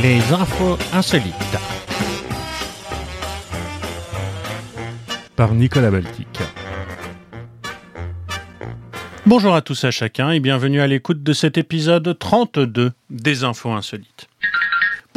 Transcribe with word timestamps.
Les 0.00 0.20
infos 0.32 0.78
insolites. 0.92 1.34
Par 5.34 5.54
Nicolas 5.54 5.90
Baltic. 5.90 6.28
Bonjour 9.26 9.56
à 9.56 9.60
tous 9.60 9.82
et 9.82 9.88
à 9.88 9.90
chacun 9.90 10.30
et 10.30 10.38
bienvenue 10.38 10.80
à 10.80 10.86
l'écoute 10.86 11.24
de 11.24 11.32
cet 11.32 11.58
épisode 11.58 12.16
32 12.16 12.92
des 13.10 13.42
infos 13.42 13.72
insolites. 13.72 14.27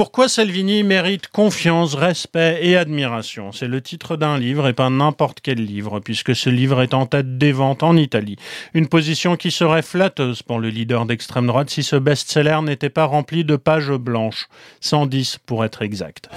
Pourquoi 0.01 0.27
Salvini 0.27 0.81
mérite 0.81 1.27
confiance, 1.27 1.93
respect 1.93 2.57
et 2.63 2.75
admiration? 2.75 3.51
C'est 3.51 3.67
le 3.67 3.81
titre 3.81 4.15
d'un 4.17 4.35
livre 4.39 4.67
et 4.67 4.73
pas 4.73 4.89
n'importe 4.89 5.41
quel 5.43 5.63
livre, 5.63 5.99
puisque 5.99 6.35
ce 6.35 6.49
livre 6.49 6.81
est 6.81 6.95
en 6.95 7.05
tête 7.05 7.37
des 7.37 7.51
ventes 7.51 7.83
en 7.83 7.95
Italie. 7.95 8.35
Une 8.73 8.87
position 8.87 9.35
qui 9.35 9.51
serait 9.51 9.83
flatteuse 9.83 10.41
pour 10.41 10.57
le 10.57 10.69
leader 10.69 11.05
d'extrême 11.05 11.45
droite 11.45 11.69
si 11.69 11.83
ce 11.83 11.97
best-seller 11.97 12.61
n'était 12.63 12.89
pas 12.89 13.05
rempli 13.05 13.45
de 13.45 13.55
pages 13.55 13.91
blanches. 13.91 14.47
110 14.79 15.37
pour 15.45 15.63
être 15.65 15.83
exact. 15.83 16.29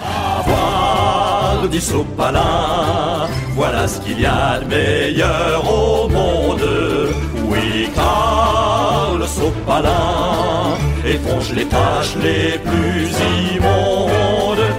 voilà 3.55 3.87
ce 3.87 3.99
qu'il 3.99 4.21
y 4.21 4.27
a 4.27 4.59
de 4.59 4.65
meilleur 4.65 5.67
au 5.67 6.07
monde. 6.07 7.15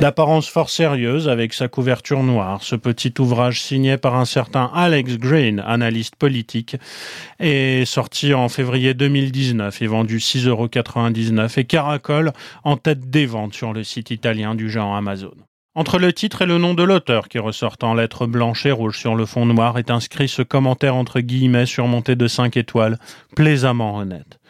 D'apparence 0.00 0.48
fort 0.48 0.70
sérieuse, 0.70 1.28
avec 1.28 1.54
sa 1.54 1.68
couverture 1.68 2.24
noire, 2.24 2.64
ce 2.64 2.74
petit 2.74 3.14
ouvrage 3.20 3.62
signé 3.62 3.96
par 3.96 4.16
un 4.16 4.24
certain 4.24 4.68
Alex 4.74 5.18
Green, 5.18 5.62
analyste 5.64 6.16
politique, 6.16 6.76
est 7.38 7.84
sorti 7.84 8.34
en 8.34 8.48
février 8.48 8.92
2019 8.92 9.80
et 9.80 9.86
vendu 9.86 10.18
6,99 10.18 10.48
euros 10.48 11.48
et 11.56 11.64
caracole 11.64 12.32
en 12.64 12.76
tête 12.76 13.08
des 13.08 13.26
ventes 13.26 13.54
sur 13.54 13.72
le 13.72 13.84
site 13.84 14.10
italien 14.10 14.56
du 14.56 14.68
genre 14.68 14.96
Amazon. 14.96 15.34
Entre 15.76 15.98
le 15.98 16.12
titre 16.12 16.42
et 16.42 16.46
le 16.46 16.58
nom 16.58 16.74
de 16.74 16.82
l'auteur, 16.82 17.28
qui 17.28 17.38
ressort 17.38 17.76
en 17.82 17.94
lettres 17.94 18.26
blanches 18.26 18.66
et 18.66 18.72
rouges 18.72 18.98
sur 18.98 19.14
le 19.14 19.26
fond 19.26 19.46
noir, 19.46 19.78
est 19.78 19.90
inscrit 19.90 20.26
ce 20.26 20.42
commentaire 20.42 20.96
entre 20.96 21.20
guillemets 21.20 21.66
surmonté 21.66 22.16
de 22.16 22.26
cinq 22.26 22.56
étoiles, 22.56 22.98
plaisamment 23.36 23.96
honnête. 23.96 24.40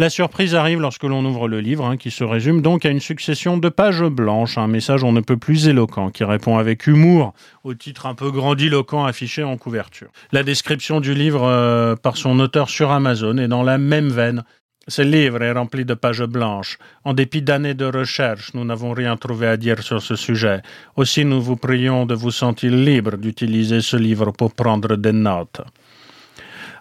La 0.00 0.08
surprise 0.08 0.54
arrive 0.54 0.80
lorsque 0.80 1.04
l'on 1.04 1.22
ouvre 1.26 1.46
le 1.46 1.60
livre, 1.60 1.84
hein, 1.84 1.98
qui 1.98 2.10
se 2.10 2.24
résume 2.24 2.62
donc 2.62 2.86
à 2.86 2.88
une 2.88 3.00
succession 3.00 3.58
de 3.58 3.68
pages 3.68 4.02
blanches, 4.02 4.56
un 4.56 4.66
message 4.66 5.04
on 5.04 5.12
ne 5.12 5.20
peut 5.20 5.36
plus 5.36 5.68
éloquent, 5.68 6.08
qui 6.08 6.24
répond 6.24 6.56
avec 6.56 6.86
humour 6.86 7.34
au 7.64 7.74
titre 7.74 8.06
un 8.06 8.14
peu 8.14 8.30
grandiloquent 8.30 9.04
affiché 9.04 9.42
en 9.42 9.58
couverture. 9.58 10.08
La 10.32 10.42
description 10.42 11.00
du 11.00 11.12
livre 11.12 11.42
euh, 11.44 11.96
par 11.96 12.16
son 12.16 12.40
auteur 12.40 12.70
sur 12.70 12.90
Amazon 12.90 13.36
est 13.36 13.46
dans 13.46 13.62
la 13.62 13.76
même 13.76 14.08
veine. 14.08 14.42
Ce 14.88 15.02
livre 15.02 15.42
est 15.42 15.52
rempli 15.52 15.84
de 15.84 15.92
pages 15.92 16.24
blanches. 16.24 16.78
En 17.04 17.12
dépit 17.12 17.42
d'années 17.42 17.74
de 17.74 17.84
recherche, 17.84 18.54
nous 18.54 18.64
n'avons 18.64 18.92
rien 18.92 19.18
trouvé 19.18 19.48
à 19.48 19.58
dire 19.58 19.82
sur 19.82 20.00
ce 20.00 20.16
sujet. 20.16 20.62
Aussi, 20.96 21.26
nous 21.26 21.42
vous 21.42 21.56
prions 21.56 22.06
de 22.06 22.14
vous 22.14 22.30
sentir 22.30 22.72
libre 22.72 23.18
d'utiliser 23.18 23.82
ce 23.82 23.98
livre 23.98 24.30
pour 24.30 24.54
prendre 24.54 24.96
des 24.96 25.12
notes. 25.12 25.60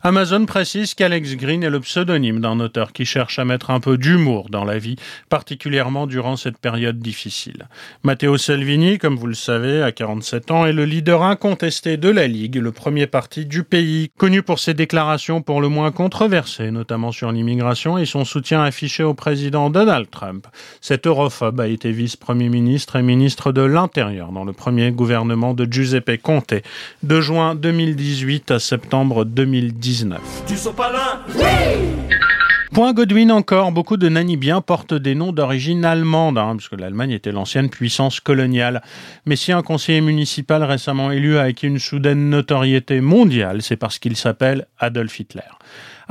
Amazon 0.02 0.46
précise 0.46 0.94
qu'Alex 0.94 1.36
Green 1.36 1.62
est 1.62 1.70
le 1.70 1.82
pseudonyme 1.82 2.40
d'un 2.40 2.62
auteur 2.62 2.94
qui 2.94 3.04
cherche 3.04 3.38
à 3.38 3.44
mettre 3.44 3.70
un 3.70 3.82
peu 3.82 3.98
d'humour 3.98 4.48
dans 4.50 4.64
la 4.64 4.78
vie, 4.78 4.96
particulièrement 5.28 6.08
durant 6.08 6.38
cette 6.38 6.58
période 6.58 7.00
difficile. 7.00 7.68
Matteo 8.04 8.38
Salvini, 8.38 8.98
comme 8.98 9.18
vous 9.18 9.28
le 9.28 9.34
savez, 9.34 9.84
à 9.84 9.92
47 9.92 10.52
ans, 10.52 10.66
est 10.66 10.72
le 10.72 10.86
leader 10.86 11.24
incontesté 11.24 11.98
de 11.98 12.08
la 12.08 12.28
Ligue, 12.28 12.56
le 12.56 12.72
premier 12.72 13.08
parti 13.08 13.46
du 13.46 13.64
pays, 13.64 14.10
connu 14.18 14.42
pour 14.42 14.60
ses 14.60 14.74
déclarations 14.74 15.42
pour 15.42 15.60
le 15.60 15.68
moins 15.68 15.92
controversées, 15.92 16.72
notamment 16.72 17.12
sur 17.12 17.34
l'immigration 17.34 17.98
et 17.98 18.06
son 18.06 18.24
soutien 18.24 18.64
affiché 18.64 19.04
au 19.04 19.14
président 19.14 19.70
Donald 19.70 20.10
Trump. 20.10 20.48
Cet 20.80 21.08
europhobe 21.08 21.60
a 21.60 21.68
été 21.68 21.92
vice-premier 21.92 22.48
ministre 22.48 22.96
et 22.96 23.02
ministre 23.02 23.52
de 23.52 23.64
l'Intérieur 23.64 24.32
dans 24.32 24.46
le 24.46 24.54
premier 24.54 24.92
gouvernement 24.92 25.54
de 25.54 25.68
Giuseppe 25.70 26.22
Conte, 26.22 26.54
de 27.04 27.20
juin 27.20 27.54
2018 27.56 28.52
à 28.52 28.60
septembre 28.60 29.26
2010. 29.26 29.89
Du 30.48 30.56
sopalin 30.56 31.20
Point 32.72 32.94
Godwin 32.94 33.32
encore, 33.32 33.72
beaucoup 33.72 33.98
de 33.98 34.08
Namibiens 34.08 34.62
portent 34.62 34.94
des 34.94 35.16
noms 35.16 35.32
d'origine 35.32 35.84
allemande, 35.84 36.38
hein, 36.38 36.56
puisque 36.56 36.80
l'Allemagne 36.80 37.10
était 37.10 37.32
l'ancienne 37.32 37.72
puissance 37.72 38.20
coloniale. 38.20 38.84
Mais 39.26 39.36
si 39.36 39.52
un 39.52 39.64
conseiller 39.64 40.02
municipal 40.02 40.64
récemment 40.64 41.12
élu 41.12 41.40
a 41.40 41.42
acquis 41.42 41.66
une 41.66 41.80
soudaine 41.80 42.30
notoriété 42.30 43.02
mondiale, 43.02 43.64
c'est 43.64 43.78
parce 43.78 43.98
qu'il 43.98 44.16
s'appelle 44.16 44.68
Adolf 44.78 45.20
Hitler. 45.20 45.42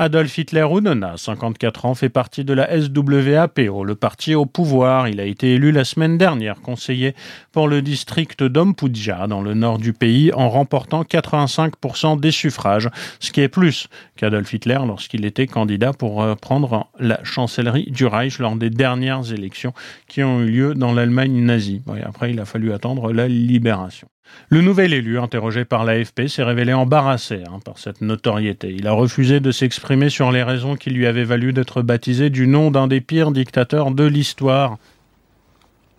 Adolf 0.01 0.39
Hitler 0.39 0.65
Unona, 0.71 1.17
54 1.17 1.85
ans, 1.85 1.95
fait 1.97 2.09
partie 2.09 2.45
de 2.45 2.53
la 2.53 2.69
SWAPO, 2.71 3.83
le 3.83 3.97
parti 3.97 4.37
au 4.37 4.47
pouvoir. 4.47 5.09
Il 5.09 5.19
a 5.19 5.25
été 5.25 5.55
élu 5.55 5.73
la 5.73 5.83
semaine 5.83 6.17
dernière 6.17 6.61
conseiller 6.61 7.17
pour 7.51 7.67
le 7.67 7.83
district 7.83 8.45
d'Ompudja, 8.45 9.27
dans 9.27 9.43
le 9.43 9.55
nord 9.55 9.79
du 9.79 9.93
pays, 9.93 10.33
en 10.33 10.51
remportant 10.51 11.03
85% 11.03 12.21
des 12.21 12.31
suffrages, 12.31 12.89
ce 13.19 13.33
qui 13.33 13.41
est 13.41 13.49
plus 13.49 13.89
qu'Adolf 14.15 14.53
Hitler 14.53 14.79
lorsqu'il 14.87 15.25
était 15.25 15.49
candidat 15.49 15.93
pour 15.93 16.25
prendre 16.37 16.87
la 17.01 17.19
chancellerie 17.25 17.91
du 17.91 18.07
Reich 18.07 18.39
lors 18.39 18.55
des 18.55 18.71
dernières 18.71 19.33
élections 19.33 19.73
qui 20.07 20.23
ont 20.23 20.43
eu 20.43 20.47
lieu 20.49 20.75
dans 20.75 20.93
l'Allemagne 20.93 21.45
nazie. 21.45 21.83
après, 22.05 22.31
il 22.31 22.39
a 22.39 22.45
fallu 22.45 22.73
attendre 22.73 23.13
la 23.13 23.27
libération. 23.27 24.07
Le 24.51 24.63
nouvel 24.63 24.95
élu, 24.95 25.19
interrogé 25.19 25.65
par 25.65 25.85
l'AFP, 25.85 26.27
s'est 26.27 26.43
révélé 26.43 26.73
embarrassé 26.73 27.43
hein, 27.47 27.59
par 27.65 27.79
cette 27.79 28.01
notoriété. 28.01 28.75
Il 28.77 28.87
a 28.87 28.93
refusé 28.93 29.41
de 29.41 29.51
s'exprimer 29.51 30.09
sur 30.09 30.33
les 30.33 30.43
raisons 30.43 30.77
qui 30.77 30.91
lui 30.91 31.07
avaient 31.07 31.25
valu 31.25 31.53
d'être 31.53 31.83
baptisé 31.83 32.31
du 32.31 32.47
nom 32.47 32.71
d'un 32.71 32.87
des 32.87 33.01
pires 33.01 33.31
dictateurs 33.31 33.91
de 33.91 34.05
l'histoire. 34.05 34.79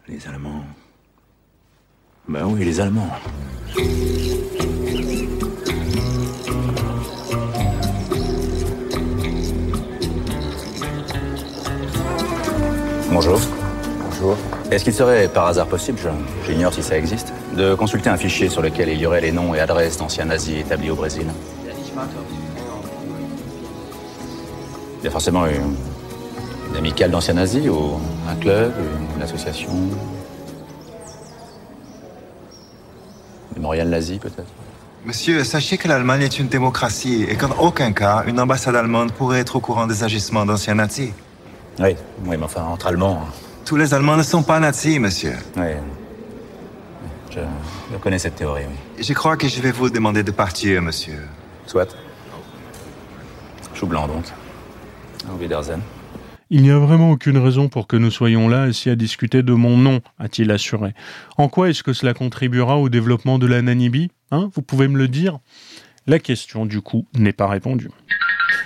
Les 0.08 0.28
Allemands. 0.28 0.66
Ben 2.28 2.46
oui, 2.46 2.66
les 2.66 2.80
Allemands. 2.80 3.10
Bonjour. 13.12 13.59
Est-ce 14.72 14.84
qu'il 14.84 14.94
serait 14.94 15.28
par 15.28 15.48
hasard 15.48 15.68
possible, 15.68 16.00
j'ignore 16.46 16.74
si 16.74 16.84
ça 16.84 16.98
existe, 16.98 17.34
de 17.56 17.74
consulter 17.76 18.10
un 18.10 18.18
fichier 18.18 18.50
sur 18.50 18.62
lequel 18.62 18.90
il 18.90 19.00
y 19.00 19.06
aurait 19.06 19.22
les 19.22 19.32
noms 19.32 19.56
et 19.56 19.60
adresses 19.60 19.98
d'anciens 19.98 20.26
nazis 20.26 20.60
établis 20.60 20.92
au 20.92 20.96
Brésil? 20.96 21.26
Il 25.02 25.06
y 25.06 25.08
a 25.08 25.12
forcément 25.12 25.46
une, 25.46 25.76
une 26.70 26.78
amicale 26.78 27.12
d'anciens 27.12 27.36
nazis 27.36 27.70
ou 27.70 28.00
un 28.30 28.36
club, 28.36 28.74
une 29.16 29.22
association? 29.22 29.70
Mémorial 33.56 33.90
nazi 33.90 34.20
peut-être? 34.20 34.52
Monsieur, 35.06 35.46
sachez 35.46 35.78
que 35.78 35.88
l'Allemagne 35.88 36.24
est 36.24 36.40
une 36.40 36.50
démocratie 36.50 37.24
et 37.24 37.36
qu'en 37.36 37.52
aucun 37.58 37.94
cas, 37.94 38.24
une 38.28 38.40
ambassade 38.40 38.76
allemande 38.76 39.14
pourrait 39.14 39.40
être 39.40 39.56
au 39.56 39.62
courant 39.62 39.88
des 39.88 40.04
agissements 40.04 40.46
d'anciens 40.46 40.76
nazis. 40.76 41.12
Oui, 41.80 41.96
oui, 42.26 42.36
mais 42.38 42.44
enfin, 42.44 42.64
entre 42.64 42.88
Allemands. 42.88 43.22
Tous 43.70 43.78
les 43.78 43.94
Allemands 43.94 44.18
ne 44.18 44.24
sont 44.24 44.42
pas 44.42 44.60
nazis, 44.60 44.98
monsieur. 44.98 45.36
Oui. 45.56 45.68
Je, 47.30 47.98
connais 48.02 48.18
cette 48.18 48.34
théorie, 48.34 48.64
oui. 48.68 49.04
Je 49.04 49.14
crois 49.14 49.38
que 49.38 49.48
je 49.48 49.62
vais 49.62 49.72
vous 49.72 49.92
demander 49.92 50.24
de 50.24 50.32
partir, 50.32 50.82
monsieur. 50.82 51.20
Soit. 51.68 51.96
Chou 53.76 53.86
blanc, 53.86 54.08
donc. 54.08 54.26
Au 55.32 55.38
Wiedersehen. 55.38 55.82
Il 56.50 56.64
n'y 56.64 56.72
a 56.72 56.80
vraiment 56.80 57.12
aucune 57.12 57.38
raison 57.38 57.70
pour 57.70 57.86
que 57.86 57.96
nous 57.96 58.10
soyons 58.10 58.50
là 58.50 58.70
ici 58.70 58.90
à 58.90 58.96
discuter 58.96 59.44
de 59.44 59.54
mon 59.54 59.78
nom, 59.78 60.02
a-t-il 60.18 60.50
assuré. 60.50 60.96
En 61.38 61.48
quoi 61.48 61.70
est-ce 61.70 61.84
que 61.84 61.94
cela 61.94 62.16
contribuera 62.16 62.80
au 62.80 62.90
développement 62.90 63.38
de 63.38 63.46
la 63.46 63.62
Namibie 63.62 64.10
Hein? 64.32 64.50
Vous 64.56 64.64
pouvez 64.64 64.88
me 64.88 64.98
le 64.98 65.08
dire? 65.08 65.38
La 66.08 66.18
question, 66.18 66.66
du 66.66 66.82
coup, 66.82 67.06
n'est 67.14 67.34
pas 67.34 67.46
répondue. 67.46 67.92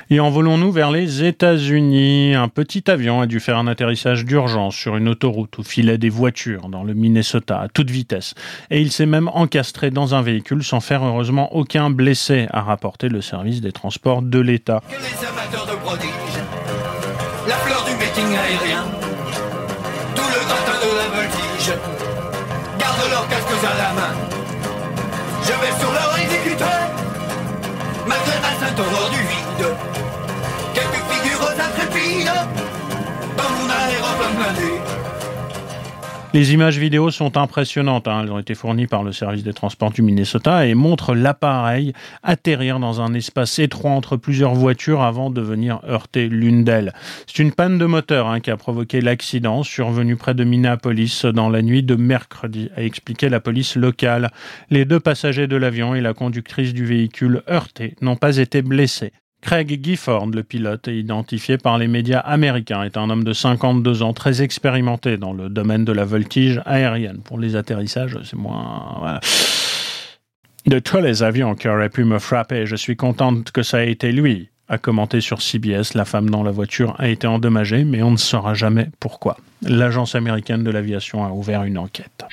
Et 0.10 0.20
envolons-nous 0.20 0.72
vers 0.72 0.92
les 0.92 1.24
États-Unis. 1.24 2.36
Un 2.36 2.48
petit 2.48 2.90
avion 2.90 3.22
a 3.22 3.26
dû 3.26 3.40
faire 3.40 3.58
un 3.58 3.68
atterrissage 3.68 4.26
d'urgence 4.26 4.76
sur 4.76 4.98
une 4.98 5.08
autoroute 5.08 5.58
où 5.58 5.64
filaient 5.64 5.98
des 5.98 6.10
voitures 6.10 6.70
dans 6.70 6.84
le 6.84 6.94
Minnesota 6.94 7.60
à 7.60 7.68
toute 7.70 7.90
vitesse. 7.90 8.36
Et 8.70 8.82
il 8.82 8.92
s'est 8.92 9.06
même 9.06 9.30
encastré 9.34 9.92
dans 9.92 10.14
un 10.16 10.22
véhicule 10.22 10.64
sans 10.64 10.82
faire 10.82 11.04
heureusement 11.04 11.56
aucun 11.56 11.90
blessé, 11.90 12.48
a 12.52 12.62
rapporté 12.62 13.10
le 13.10 13.22
service 13.22 13.62
des 13.62 13.72
transports 13.72 14.22
de 14.22 14.40
l'État. 14.40 14.82
La 17.48 17.56
fleur 17.56 17.84
du 17.86 17.92
meeting 17.92 18.38
aérien, 18.38 18.86
tout 20.16 20.22
le 20.22 20.46
gratin 20.48 20.78
de 20.80 20.92
la 20.96 21.08
voltige, 21.16 21.74
gardent 22.80 23.10
leurs 23.10 23.28
casques 23.28 23.64
à 23.64 23.78
la 23.78 23.94
main. 23.94 24.14
Je 25.44 25.52
vais 25.52 25.80
sur 25.80 25.92
leur 25.92 26.18
exécuteur, 26.20 26.80
malgré 28.08 28.36
la 28.42 28.66
sainte 28.66 28.80
horreur 28.80 29.10
du 29.10 29.20
vide. 29.20 29.43
Les 36.36 36.52
images 36.52 36.80
vidéo 36.80 37.12
sont 37.12 37.38
impressionnantes. 37.38 38.08
Hein. 38.08 38.22
Elles 38.24 38.32
ont 38.32 38.40
été 38.40 38.56
fournies 38.56 38.88
par 38.88 39.04
le 39.04 39.12
service 39.12 39.44
des 39.44 39.54
transports 39.54 39.92
du 39.92 40.02
Minnesota 40.02 40.66
et 40.66 40.74
montrent 40.74 41.14
l'appareil 41.14 41.94
atterrir 42.24 42.80
dans 42.80 43.02
un 43.02 43.14
espace 43.14 43.60
étroit 43.60 43.92
entre 43.92 44.18
plusieurs 44.18 44.56
voitures 44.56 45.04
avant 45.04 45.30
de 45.30 45.42
venir 45.42 45.80
heurter 45.88 46.30
l'une 46.30 46.64
d'elles. 46.64 46.92
C'est 47.28 47.44
une 47.44 47.52
panne 47.52 47.78
de 47.78 47.86
moteur 47.86 48.28
hein, 48.28 48.40
qui 48.40 48.50
a 48.50 48.58
provoqué 48.58 49.00
l'accident 49.00 49.62
survenu 49.62 50.16
près 50.16 50.34
de 50.34 50.44
Minneapolis 50.44 51.26
dans 51.26 51.50
la 51.50 51.62
nuit 51.62 51.84
de 51.84 51.96
mercredi, 51.96 52.72
a 52.76 52.82
expliqué 52.82 53.30
la 53.30 53.40
police 53.40 53.76
locale. 53.76 54.32
Les 54.72 54.86
deux 54.86 55.00
passagers 55.00 55.46
de 55.46 55.56
l'avion 55.56 55.94
et 55.94 56.02
la 56.02 56.16
conductrice 56.16 56.74
du 56.74 56.84
véhicule 56.84 57.44
heurté 57.48 57.94
n'ont 58.02 58.16
pas 58.16 58.38
été 58.38 58.64
blessés. 58.64 59.14
Craig 59.44 59.78
Gifford, 59.84 60.28
le 60.28 60.42
pilote, 60.42 60.88
identifié 60.88 61.58
par 61.58 61.78
les 61.78 61.90
médias 61.90 62.20
américains, 62.20 62.84
est 62.84 62.96
un 62.96 63.10
homme 63.10 63.26
de 63.26 63.34
52 63.34 64.02
ans, 64.02 64.14
très 64.14 64.42
expérimenté 64.42 65.18
dans 65.18 65.34
le 65.34 65.50
domaine 65.50 65.84
de 65.84 65.92
la 65.92 66.06
voltige 66.06 66.62
aérienne. 66.66 67.20
Pour 67.26 67.38
les 67.38 67.58
atterrissages, 67.58 68.18
c'est 68.24 68.38
moins... 68.38 69.20
De 70.66 70.80
tous 70.80 71.00
les 71.00 71.24
avions 71.24 71.56
qui 71.56 71.68
auraient 71.68 71.90
pu 71.90 72.06
me 72.06 72.20
frapper, 72.20 72.66
je 72.66 72.78
suis 72.78 72.96
contente 72.96 73.52
que 73.52 73.64
ça 73.64 73.84
ait 73.84 73.92
été 73.92 74.14
lui, 74.14 74.48
a 74.70 74.78
commenté 74.78 75.20
sur 75.20 75.42
CBS. 75.42 75.94
La 75.94 76.06
femme 76.06 76.30
dans 76.30 76.44
la 76.44 76.52
voiture 76.52 76.96
a 76.98 77.10
été 77.10 77.28
endommagée, 77.28 77.84
mais 77.84 78.02
on 78.02 78.12
ne 78.12 78.18
saura 78.18 78.54
jamais 78.54 78.88
pourquoi. 79.02 79.36
L'agence 79.62 80.16
américaine 80.16 80.64
de 80.64 80.72
l'aviation 80.72 81.26
a 81.26 81.32
ouvert 81.32 81.64
une 81.64 81.78
enquête. 81.78 82.24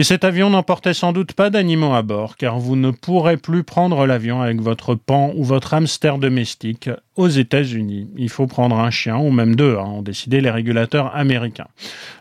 Et 0.00 0.02
cet 0.02 0.24
avion 0.24 0.48
n'emportait 0.48 0.94
sans 0.94 1.12
doute 1.12 1.34
pas 1.34 1.50
d'animaux 1.50 1.92
à 1.92 2.00
bord, 2.00 2.38
car 2.38 2.58
vous 2.58 2.74
ne 2.74 2.90
pourrez 2.90 3.36
plus 3.36 3.64
prendre 3.64 4.06
l'avion 4.06 4.40
avec 4.40 4.58
votre 4.62 4.94
pan 4.94 5.30
ou 5.36 5.44
votre 5.44 5.74
hamster 5.74 6.16
domestique 6.16 6.88
aux 7.16 7.28
États-Unis. 7.28 8.08
Il 8.16 8.30
faut 8.30 8.46
prendre 8.46 8.78
un 8.78 8.88
chien, 8.90 9.18
ou 9.18 9.30
même 9.30 9.56
deux, 9.56 9.76
hein, 9.76 9.84
ont 9.84 10.00
décidé 10.00 10.40
les 10.40 10.48
régulateurs 10.48 11.14
américains. 11.14 11.66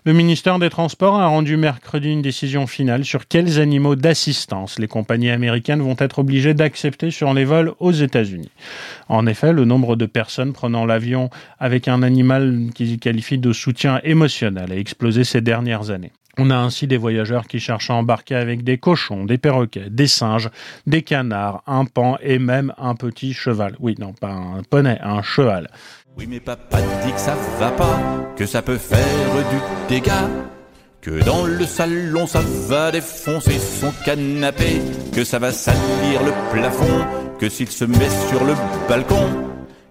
Le 0.04 0.12
ministère 0.12 0.60
des 0.60 0.70
Transports 0.70 1.18
a 1.22 1.28
rendu 1.28 1.56
mercredi 1.56 2.10
une 2.10 2.22
décision 2.22 2.68
finale 2.68 3.06
sur 3.06 3.30
quels 3.30 3.62
animaux 3.62 3.96
d'assistance 3.96 4.78
les 4.78 4.90
compagnies 4.90 5.30
américaines 5.30 5.82
vont 5.82 5.96
être 6.00 6.20
obligées 6.20 6.54
d'accepter 6.54 7.12
sur 7.12 7.34
les 7.34 7.46
vols 7.46 7.72
aux 7.80 7.94
États-Unis. 7.94 8.52
En 9.08 9.26
effet, 9.26 9.54
le 9.54 9.64
nombre 9.64 9.96
de 9.96 10.06
personnes 10.06 10.52
prenant 10.52 10.86
l'avion 10.86 11.30
avec 11.60 11.88
un 11.88 12.04
animal 12.04 12.72
qu'ils 12.76 13.00
qualifient 13.00 13.38
de 13.38 13.54
soutien 13.54 14.02
émotionnel 14.04 14.74
a 14.74 14.76
explosé 14.76 15.24
ces 15.24 15.40
dernières 15.40 15.92
années. 15.92 16.12
On 16.42 16.52
a 16.52 16.56
ainsi 16.56 16.88
des 16.88 16.96
voyageurs 16.96 17.48
qui 17.48 17.60
cherchent 17.60 17.90
à 17.90 17.96
embarquer 17.96 18.36
avec 18.36 18.64
des 18.64 18.78
cochons, 18.78 19.26
des 19.26 19.38
perroquets, 19.38 19.90
des 19.90 20.08
singes, 20.08 20.50
des 20.88 21.02
canards, 21.02 21.64
un 21.68 21.84
pan 21.84 22.18
et 22.22 22.40
même 22.40 22.74
un 22.78 22.96
petit 22.96 23.34
cheval. 23.34 23.76
Oui, 23.82 23.96
non, 24.00 24.14
pas 24.14 24.32
un 24.32 24.64
poney, 24.64 24.98
un 25.04 25.22
cheval. 25.22 25.70
Oui, 26.18 26.28
mais 26.30 26.40
papa 26.40 26.80
dit 27.06 27.12
que 27.12 27.20
ça 27.20 27.36
va 27.60 27.72
pas, 27.72 28.00
que 28.38 28.46
ça 28.46 28.62
peut 28.62 28.78
faire 28.78 29.00
du 29.52 29.94
dégât. 29.94 30.30
Que 31.02 31.22
dans 31.26 31.44
le 31.46 31.66
salon 31.66 32.26
ça 32.26 32.42
va 32.70 32.92
défoncer 32.92 33.60
son 33.60 33.92
canapé, 34.06 34.82
que 35.14 35.26
ça 35.26 35.40
va 35.40 35.52
salir 35.52 36.24
le 36.24 36.32
plafond, 36.54 37.06
que 37.38 37.50
s'il 37.50 37.70
se 37.70 37.84
met 37.84 38.10
sur 38.30 38.46
le 38.46 38.54
balcon, 38.88 39.28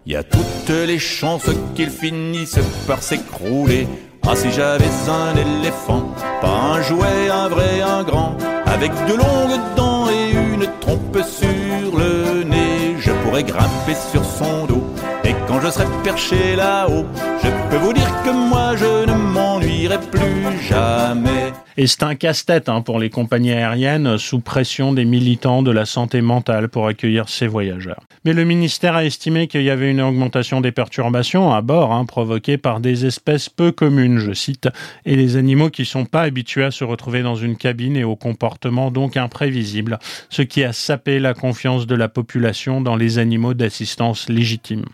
il 0.07 0.13
y 0.13 0.17
a 0.17 0.23
toutes 0.23 0.71
les 0.87 0.99
chances 0.99 1.51
qu'il 1.75 1.91
finisse 1.91 2.59
par 2.87 3.03
s'écrouler. 3.03 3.87
Ah 4.31 4.37
si 4.37 4.53
j'avais 4.53 4.85
un 5.09 5.35
éléphant, 5.37 6.03
pas 6.43 6.49
un 6.75 6.83
jouet, 6.83 7.31
un 7.33 7.49
vrai, 7.49 7.81
un 7.81 8.03
grand, 8.03 8.37
avec 8.67 8.93
de 9.07 9.15
longues 9.15 9.59
dents 9.75 10.07
et 10.11 10.33
une 10.33 10.67
trompe 10.81 11.19
sur 11.25 11.99
le 11.99 12.45
nez, 12.45 12.97
je 12.99 13.11
pourrais 13.23 13.43
grimper 13.43 13.95
sur 14.13 14.23
son 14.23 14.67
dos. 14.67 14.85
Et 15.25 15.35
quand 15.47 15.63
je 15.63 15.71
serai 15.71 15.87
perché 16.05 16.57
là-haut, 16.57 17.07
je 17.43 17.49
peux 17.71 17.79
vous 17.79 17.95
dire 17.95 18.23
que 18.23 18.29
moi 18.29 18.77
je 18.77 19.07
ne 19.07 19.17
plus 19.61 20.69
jamais. 20.69 21.53
Et 21.77 21.87
c'est 21.87 22.03
un 22.03 22.17
casse-tête 22.17 22.69
hein, 22.69 22.81
pour 22.81 22.99
les 22.99 23.09
compagnies 23.09 23.53
aériennes 23.53 24.19
sous 24.19 24.41
pression 24.41 24.93
des 24.93 25.05
militants 25.05 25.63
de 25.63 25.71
la 25.71 25.87
santé 25.87 26.21
mentale 26.21 26.69
pour 26.69 26.89
accueillir 26.89 27.29
ces 27.29 27.47
voyageurs. 27.47 28.03
Mais 28.25 28.33
le 28.33 28.45
ministère 28.45 28.97
a 28.97 29.05
estimé 29.05 29.47
qu'il 29.47 29.63
y 29.63 29.71
avait 29.71 29.91
une 29.91 30.01
augmentation 30.01 30.61
des 30.61 30.73
perturbations 30.73 31.55
à 31.55 31.63
bord 31.63 31.93
hein, 31.93 32.05
provoquées 32.05 32.59
par 32.59 32.81
des 32.81 33.07
espèces 33.07 33.49
peu 33.49 33.71
communes, 33.71 34.19
je 34.19 34.33
cite, 34.33 34.69
et 35.07 35.15
les 35.15 35.37
animaux 35.37 35.71
qui 35.71 35.85
sont 35.85 36.05
pas 36.05 36.23
habitués 36.23 36.65
à 36.65 36.73
se 36.73 36.83
retrouver 36.83 37.23
dans 37.23 37.37
une 37.37 37.57
cabine 37.57 37.97
et 37.97 38.05
au 38.05 38.17
comportement 38.17 38.91
donc 38.91 39.17
imprévisible, 39.17 40.01
ce 40.31 40.43
qui 40.43 40.65
a 40.65 40.73
sapé 40.73 41.21
la 41.21 41.33
confiance 41.33 41.87
de 41.87 41.95
la 41.95 42.09
population 42.09 42.81
dans 42.81 42.97
les 42.97 43.19
animaux 43.19 43.55
d'assistance 43.55 44.29
légitime. 44.29 44.85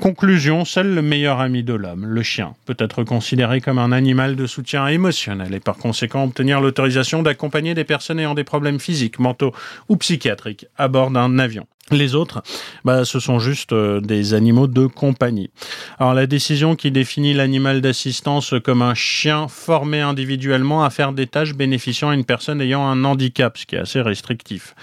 Conclusion, 0.00 0.64
seul 0.64 0.92
le 0.94 1.02
meilleur 1.02 1.38
ami 1.38 1.62
de 1.62 1.74
l'homme, 1.74 2.06
le 2.06 2.22
chien, 2.24 2.54
peut 2.66 2.76
être 2.80 3.04
considéré 3.04 3.60
comme 3.60 3.78
un 3.78 3.92
animal 3.92 4.03
de 4.04 4.46
soutien 4.46 4.86
émotionnel 4.86 5.54
et 5.54 5.60
par 5.60 5.76
conséquent 5.76 6.24
obtenir 6.24 6.60
l'autorisation 6.60 7.22
d'accompagner 7.22 7.74
des 7.74 7.84
personnes 7.84 8.20
ayant 8.20 8.34
des 8.34 8.44
problèmes 8.44 8.78
physiques, 8.78 9.18
mentaux 9.18 9.52
ou 9.88 9.96
psychiatriques 9.96 10.66
à 10.76 10.88
bord 10.88 11.10
d'un 11.10 11.38
avion. 11.38 11.66
Les 11.90 12.14
autres, 12.14 12.42
bah, 12.86 13.04
ce 13.04 13.20
sont 13.20 13.38
juste 13.38 13.74
euh, 13.74 14.00
des 14.00 14.32
animaux 14.32 14.66
de 14.68 14.86
compagnie. 14.86 15.50
Alors 15.98 16.14
la 16.14 16.26
décision 16.26 16.76
qui 16.76 16.90
définit 16.90 17.34
l'animal 17.34 17.82
d'assistance 17.82 18.54
comme 18.64 18.80
un 18.80 18.94
chien 18.94 19.48
formé 19.48 20.00
individuellement 20.00 20.82
à 20.82 20.88
faire 20.88 21.12
des 21.12 21.26
tâches 21.26 21.52
bénéficiant 21.52 22.08
à 22.08 22.14
une 22.14 22.24
personne 22.24 22.62
ayant 22.62 22.86
un 22.86 23.04
handicap, 23.04 23.58
ce 23.58 23.66
qui 23.66 23.76
est 23.76 23.80
assez 23.80 24.00
restrictif. 24.00 24.74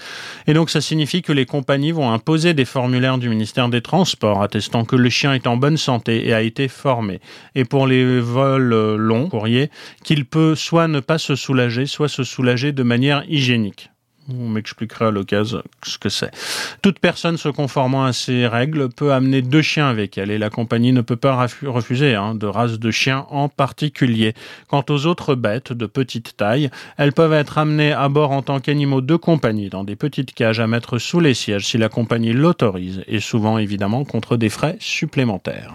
Et 0.46 0.54
donc 0.54 0.70
ça 0.70 0.80
signifie 0.80 1.22
que 1.22 1.32
les 1.32 1.44
compagnies 1.44 1.90
vont 1.90 2.12
imposer 2.12 2.54
des 2.54 2.64
formulaires 2.64 3.18
du 3.18 3.28
ministère 3.28 3.68
des 3.68 3.82
Transports 3.82 4.40
attestant 4.40 4.84
que 4.84 4.94
le 4.94 5.10
chien 5.10 5.34
est 5.34 5.48
en 5.48 5.56
bonne 5.56 5.78
santé 5.78 6.28
et 6.28 6.32
a 6.32 6.42
été 6.42 6.68
formé. 6.68 7.20
Et 7.56 7.64
pour 7.64 7.88
les 7.88 8.20
vols 8.20 8.72
euh, 8.72 8.96
longs, 8.96 9.28
courriers, 9.28 9.70
qu'il 10.04 10.24
peut 10.24 10.54
soit 10.54 10.86
ne 10.86 11.00
pas 11.00 11.18
se 11.18 11.34
soulager, 11.34 11.86
soit 11.86 12.08
se 12.08 12.22
soulager 12.22 12.70
de 12.70 12.84
manière 12.84 13.24
hygiénique. 13.28 13.91
On 14.30 14.48
m'expliquera 14.48 15.08
à 15.08 15.10
l'occasion 15.10 15.62
ce 15.82 15.98
que 15.98 16.08
c'est. 16.08 16.30
Toute 16.80 17.00
personne 17.00 17.36
se 17.36 17.48
conformant 17.48 18.04
à 18.04 18.12
ces 18.12 18.46
règles 18.46 18.88
peut 18.88 19.12
amener 19.12 19.42
deux 19.42 19.62
chiens 19.62 19.88
avec 19.88 20.16
elle 20.16 20.30
et 20.30 20.38
la 20.38 20.48
compagnie 20.48 20.92
ne 20.92 21.00
peut 21.00 21.16
pas 21.16 21.46
refuser 21.66 22.14
hein, 22.14 22.34
de 22.34 22.46
race 22.46 22.78
de 22.78 22.90
chiens 22.90 23.26
en 23.30 23.48
particulier. 23.48 24.34
Quant 24.68 24.84
aux 24.88 25.06
autres 25.06 25.34
bêtes 25.34 25.72
de 25.72 25.86
petite 25.86 26.36
taille, 26.36 26.70
elles 26.98 27.12
peuvent 27.12 27.32
être 27.32 27.58
amenées 27.58 27.92
à 27.92 28.08
bord 28.08 28.30
en 28.30 28.42
tant 28.42 28.60
qu'animaux 28.60 29.00
de 29.00 29.16
compagnie 29.16 29.70
dans 29.70 29.82
des 29.82 29.96
petites 29.96 30.34
cages 30.34 30.60
à 30.60 30.68
mettre 30.68 30.98
sous 30.98 31.18
les 31.18 31.34
sièges 31.34 31.66
si 31.66 31.78
la 31.78 31.88
compagnie 31.88 32.32
l'autorise 32.32 33.02
et 33.08 33.20
souvent 33.20 33.58
évidemment 33.58 34.04
contre 34.04 34.36
des 34.36 34.50
frais 34.50 34.76
supplémentaires. 34.78 35.74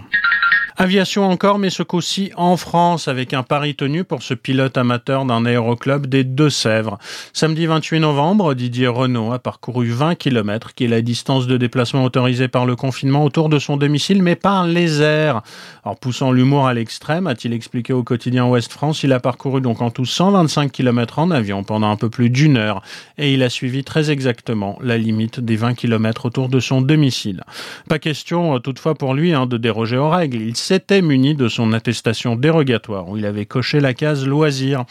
Aviation 0.80 1.28
encore, 1.28 1.58
mais 1.58 1.72
ce 1.72 1.82
coup-ci 1.82 2.32
en 2.36 2.56
France, 2.56 3.08
avec 3.08 3.34
un 3.34 3.42
pari 3.42 3.74
tenu 3.74 4.04
pour 4.04 4.22
ce 4.22 4.36
pilote 4.36 4.78
amateur 4.78 5.26
d'un 5.26 5.44
aéroclub 5.44 6.06
des 6.06 6.24
Deux-Sèvres. 6.24 7.00
Samedi 7.34 7.66
28 7.66 8.00
novembre, 8.00 8.54
Didier 8.54 8.86
Renault 8.86 9.32
a 9.32 9.40
parcouru 9.40 9.90
20 9.90 10.14
km, 10.14 10.76
qui 10.76 10.84
est 10.84 10.88
la 10.88 11.02
distance 11.02 11.48
de 11.48 11.58
déplacement 11.58 12.04
autorisée 12.04 12.48
par 12.48 12.68
le 12.68 12.76
confinement 12.76 13.24
autour 13.24 13.50
de 13.50 13.58
son 13.58 13.76
domicile, 13.76 14.22
mais 14.22 14.36
par 14.36 14.68
les 14.68 15.02
airs. 15.02 15.42
Alors, 15.84 15.98
poussant 15.98 16.32
l'humour 16.32 16.68
à 16.68 16.76
l'extrême, 16.76 17.26
a-t-il 17.26 17.54
expliqué 17.54 17.92
au 17.92 18.04
quotidien 18.04 18.46
Ouest 18.46 18.72
France, 18.72 19.02
il 19.02 19.14
a 19.14 19.20
parcouru 19.20 19.62
donc 19.62 19.82
en 19.82 19.90
tout 19.90 20.06
125 20.06 20.72
km 20.72 21.18
en 21.18 21.32
avion 21.32 21.64
pendant 21.64 21.90
un 21.90 21.96
peu 21.96 22.12
plus 22.12 22.30
d'une 22.30 22.56
heure, 22.56 22.84
et 23.18 23.34
il 23.34 23.42
a 23.42 23.50
suivi 23.50 23.84
très 23.84 24.12
exactement 24.12 24.78
la 24.84 25.00
limite 25.00 25.40
des 25.40 25.56
20 25.56 25.74
km 25.74 26.28
autour 26.28 26.50
de 26.50 26.60
son 26.60 26.82
domicile. 26.82 27.44
Pas 27.90 27.98
question, 27.98 28.58
euh, 28.58 28.60
toutefois, 28.60 28.94
pour 28.94 29.16
lui, 29.16 29.34
hein, 29.34 29.48
de 29.48 29.58
déroger 29.58 29.98
aux 29.98 30.10
règles. 30.10 30.44
S'était 30.68 31.02
muni 31.02 31.34
de 31.34 31.48
son 31.48 31.72
attestation 31.72 32.36
dérogatoire 32.36 33.08
où 33.08 33.16
il 33.16 33.26
avait 33.26 33.46
coché 33.46 33.80
la 33.80 33.94
case 33.94 34.28
loisir. 34.28 34.84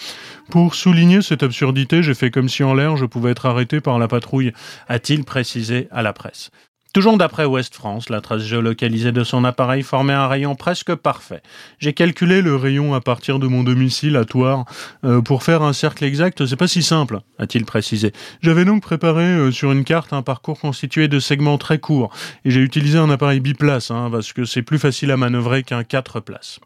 Pour 0.49 0.75
souligner 0.75 1.21
cette 1.21 1.43
absurdité, 1.43 2.03
j'ai 2.03 2.15
fait 2.15 2.31
comme 2.31 2.49
si 2.49 2.65
en 2.65 2.73
l'air 2.73 2.97
je 2.97 3.05
pouvais 3.05 3.33
être 3.33 3.45
arrêté 3.45 3.83
par 3.83 3.99
la 3.99 4.09
patrouille, 4.09 4.55
a-t-il 4.89 5.25
précisé 5.25 5.89
à 5.91 6.01
la 6.01 6.15
presse. 6.15 6.51
Toujours 6.97 7.19
d'après 7.19 7.45
Ouest 7.45 7.75
France, 7.75 8.09
la 8.09 8.23
trace 8.23 8.41
géolocalisée 8.41 9.13
de 9.13 9.23
son 9.23 9.45
appareil 9.45 9.83
formait 9.83 10.15
un 10.15 10.29
rayon 10.29 10.55
presque 10.55 10.95
parfait. 10.95 11.43
J'ai 11.79 11.93
calculé 11.93 12.41
le 12.41 12.57
rayon 12.57 12.95
à 12.95 13.03
partir 13.03 13.39
de 13.39 13.47
mon 13.47 13.63
domicile 13.63 14.17
à 14.17 14.25
Toire. 14.25 14.65
Euh, 15.05 15.21
pour 15.21 15.43
faire 15.43 15.61
un 15.61 15.75
cercle 15.75 16.05
exact, 16.05 16.47
c'est 16.47 16.57
pas 16.57 16.69
si 16.69 16.83
simple, 16.83 17.19
a-t-il 17.39 17.67
précisé. 17.67 18.13
J'avais 18.41 18.65
donc 18.65 18.81
préparé 18.81 19.25
euh, 19.25 19.53
sur 19.53 19.73
une 19.73 19.85
carte 19.85 20.15
un 20.15 20.23
parcours 20.23 20.59
constitué 20.59 21.07
de 21.07 21.21
segments 21.21 21.59
très 21.59 21.79
courts, 21.79 22.15
et 22.47 22.51
j'ai 22.51 22.63
utilisé 22.63 22.97
un 22.97 23.11
appareil 23.11 23.41
biplace, 23.41 23.91
hein, 23.91 24.09
parce 24.11 24.33
que 24.33 24.47
c'est 24.47 24.63
plus 24.63 24.79
facile 24.79 25.11
à 25.11 25.19
manœuvrer 25.19 25.65
qu'un 25.65 25.85
4 25.85 26.21
places. 26.21 26.61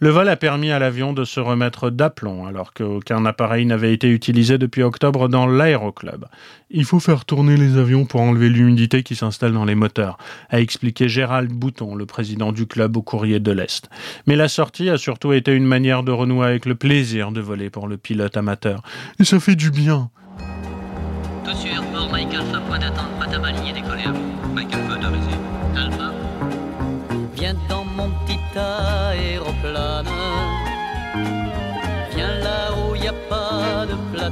Le 0.00 0.10
vol 0.10 0.28
a 0.28 0.36
permis 0.36 0.70
à 0.70 0.78
l'avion 0.78 1.12
de 1.12 1.24
se 1.24 1.40
remettre 1.40 1.88
d'aplomb 1.88 2.46
alors 2.46 2.74
qu'aucun 2.74 3.24
appareil 3.26 3.64
n'avait 3.64 3.94
été 3.94 4.10
utilisé 4.10 4.58
depuis 4.58 4.82
octobre 4.82 5.28
dans 5.28 5.46
l'aéroclub. 5.46 6.26
Il 6.70 6.84
faut 6.84 7.00
faire 7.00 7.24
tourner 7.24 7.56
les 7.56 7.76
avions 7.78 8.04
pour 8.04 8.20
enlever 8.20 8.48
l'humidité 8.48 9.02
qui 9.02 9.14
s'installe 9.14 9.52
dans 9.52 9.64
les 9.64 9.76
moteurs, 9.76 10.18
a 10.50 10.60
expliqué 10.60 11.08
Gérald 11.08 11.52
Bouton, 11.52 11.94
le 11.94 12.06
président 12.06 12.50
du 12.50 12.66
club 12.66 12.96
au 12.96 13.02
courrier 13.02 13.38
de 13.38 13.52
l'Est. 13.52 13.88
Mais 14.26 14.36
la 14.36 14.48
sortie 14.48 14.90
a 14.90 14.98
surtout 14.98 15.32
été 15.32 15.54
une 15.54 15.66
manière 15.66 16.02
de 16.02 16.10
renouer 16.10 16.46
avec 16.46 16.66
le 16.66 16.74
plaisir 16.74 17.30
de 17.30 17.40
voler 17.40 17.70
pour 17.70 17.86
le 17.86 17.96
pilote 17.96 18.36
amateur. 18.36 18.82
Et 19.20 19.24
ça 19.24 19.38
fait 19.38 19.56
du 19.56 19.70
bien. 19.70 20.10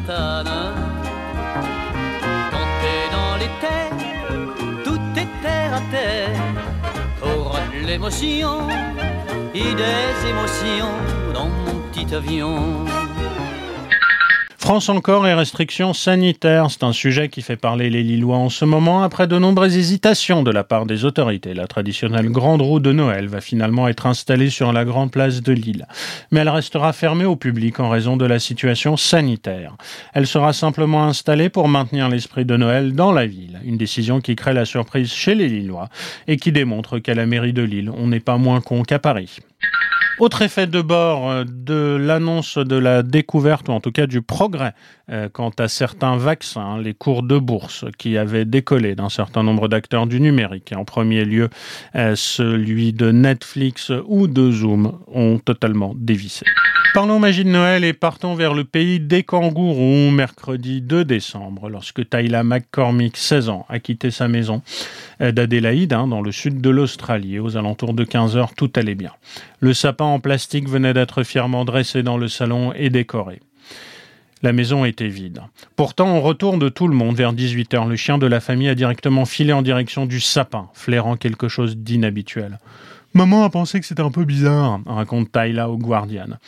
Platane. 0.05 0.75
Quand 2.51 2.69
t'es 2.81 3.05
dans 3.17 3.37
les 3.37 3.51
terres, 3.61 3.97
tout 4.85 5.01
est 5.17 5.43
terre 5.43 5.75
à 5.75 5.81
terre. 5.91 6.39
De 7.73 7.87
l'émotion 7.87 8.69
et 9.55 9.75
des 9.75 10.29
émotions 10.31 10.95
dans 11.35 11.49
mon 11.49 11.81
petit 11.91 12.15
avion. 12.15 12.85
France 14.63 14.89
encore 14.89 15.27
et 15.27 15.35
restrictions 15.35 15.93
sanitaires, 15.93 16.71
c'est 16.71 16.85
un 16.85 16.93
sujet 16.93 17.29
qui 17.29 17.43
fait 17.43 17.57
parler 17.57 17.91
les 17.91 18.05
Lillois 18.05 18.37
en 18.37 18.49
ce 18.49 18.65
moment 18.65 19.03
après 19.03 19.27
de 19.27 19.37
nombreuses 19.37 19.77
hésitations 19.77 20.45
de 20.45 20.53
la 20.53 20.63
part 20.63 20.87
des 20.87 21.05
autorités. 21.05 21.53
La 21.53 21.67
traditionnelle 21.67 22.31
grande 22.31 22.63
roue 22.63 22.79
de 22.79 22.93
Noël 22.93 23.27
va 23.27 23.41
finalement 23.41 23.89
être 23.89 24.07
installée 24.07 24.51
sur 24.51 24.73
la 24.73 24.85
grande 24.85 25.11
place 25.11 25.43
de 25.43 25.53
Lille, 25.53 25.89
mais 26.31 26.41
elle 26.41 26.49
restera 26.49 26.93
fermée 26.93 27.25
au 27.25 27.35
public 27.35 27.81
en 27.81 27.89
raison 27.89 28.17
de 28.17 28.25
la 28.25 28.39
situation 28.39 28.97
sanitaire. 28.97 29.77
Elle 30.15 30.29
sera 30.29 30.53
simplement 30.53 31.09
installée 31.09 31.49
pour 31.49 31.67
maintenir 31.67 32.09
l'esprit 32.09 32.45
de 32.45 32.57
Noël 32.57 32.95
dans 32.95 33.11
la 33.11 33.27
ville, 33.27 33.59
une 33.65 33.79
décision 33.79 34.21
qui 34.21 34.37
crée 34.37 34.55
la 34.55 34.65
surprise 34.65 35.13
chez 35.13 35.35
les 35.35 35.49
Lillois 35.49 35.89
et 36.29 36.37
qui 36.37 36.53
démontre 36.53 37.01
qu'à 37.01 37.15
la 37.15 37.27
mairie 37.27 37.53
de 37.53 37.63
Lille, 37.63 37.91
on 37.91 38.07
n'est 38.07 38.21
pas 38.21 38.37
moins 38.37 38.61
con 38.61 38.85
qu'à 38.85 39.01
Paris. 39.01 39.41
Autre 40.19 40.43
effet 40.43 40.67
de 40.67 40.81
bord 40.81 41.31
euh, 41.31 41.45
de 41.47 41.97
l'annonce 41.99 42.59
de 42.59 42.77
la 42.77 43.03
découverte, 43.03 43.69
ou 43.69 43.73
en 43.73 43.81
tout 43.81 43.93
cas 43.93 44.07
du 44.07 44.23
progrès, 44.23 44.75
euh, 45.13 45.29
quant 45.31 45.53
à 45.59 45.69
certains 45.69 46.17
vaccins, 46.17 46.79
les 46.79 46.95
cours 46.95 47.23
de 47.23 47.39
bourse 47.39 47.85
qui 47.99 48.17
avaient 48.17 48.47
décollé 48.47 48.95
d'un 48.95 49.11
certain 49.11 49.43
nombre 49.43 49.69
d'acteurs 49.69 50.07
du 50.07 50.21
numérique, 50.21 50.73
en 50.75 50.87
premier 50.87 51.27
lieu 51.27 51.51
euh, 51.97 52.15
celui 52.17 52.95
de 52.95 53.11
Netflix 53.11 53.93
ou 54.07 54.27
de 54.27 54.51
Zoom, 54.51 54.99
ont 55.13 55.39
totalement 55.39 55.93
dévissé. 55.97 56.47
Parlons 56.95 57.19
magie 57.19 57.45
de 57.45 57.51
Noël 57.51 57.85
et 57.85 57.93
partons 57.93 58.35
vers 58.35 58.55
le 58.55 58.65
pays 58.65 59.01
des 59.01 59.23
kangourous, 59.23 60.11
mercredi 60.11 60.81
2 60.81 61.05
décembre, 61.05 61.69
lorsque 61.69 62.09
Tyla 62.09 62.43
McCormick, 62.43 63.17
16 63.17 63.49
ans, 63.49 63.67
a 63.69 63.79
quitté 63.79 64.11
sa 64.11 64.29
maison 64.29 64.61
d'Adélaïde, 65.21 65.95
hein, 65.95 66.07
dans 66.07 66.21
le 66.21 66.33
sud 66.33 66.61
de 66.61 66.69
l'Australie. 66.69 67.39
Aux 67.39 67.57
alentours 67.57 67.95
de 67.95 68.05
15 68.05 68.37
heures, 68.37 68.55
tout 68.55 68.71
allait 68.77 68.95
bien. 68.95 69.13
Le 69.61 69.73
sapin 69.73 70.05
en 70.05 70.21
plastique 70.21 70.69
venait 70.69 70.93
d'être 70.93 71.23
fièrement 71.23 71.65
dressé 71.65 72.03
dans 72.03 72.19
le 72.19 72.29
salon 72.29 72.75
et 72.75 72.91
décoré. 72.91 73.41
La 74.43 74.53
maison 74.53 74.85
était 74.85 75.09
vide. 75.09 75.41
Pourtant, 75.77 76.17
au 76.17 76.21
retour 76.21 76.59
de 76.59 76.69
tout 76.69 76.89
le 76.89 76.97
monde, 76.97 77.17
vers 77.17 77.33
18 77.33 77.75
heures, 77.75 77.87
le 77.87 77.95
chien 77.95 78.19
de 78.19 78.27
la 78.27 78.41
famille 78.41 78.69
a 78.69 78.75
directement 78.75 79.25
filé 79.25 79.53
en 79.53 79.63
direction 79.63 80.05
du 80.05 80.19
sapin, 80.19 80.69
flairant 80.75 81.17
quelque 81.17 81.47
chose 81.47 81.77
d'inhabituel. 81.77 82.59
Maman 83.15 83.45
a 83.45 83.51
pensé 83.51 83.79
que 83.79 83.87
c'était 83.87 84.03
un 84.03 84.11
peu 84.11 84.25
bizarre, 84.25 84.81
raconte 84.87 85.31
Tyla 85.31 85.69
au 85.71 85.77
Guardian. 85.77 86.39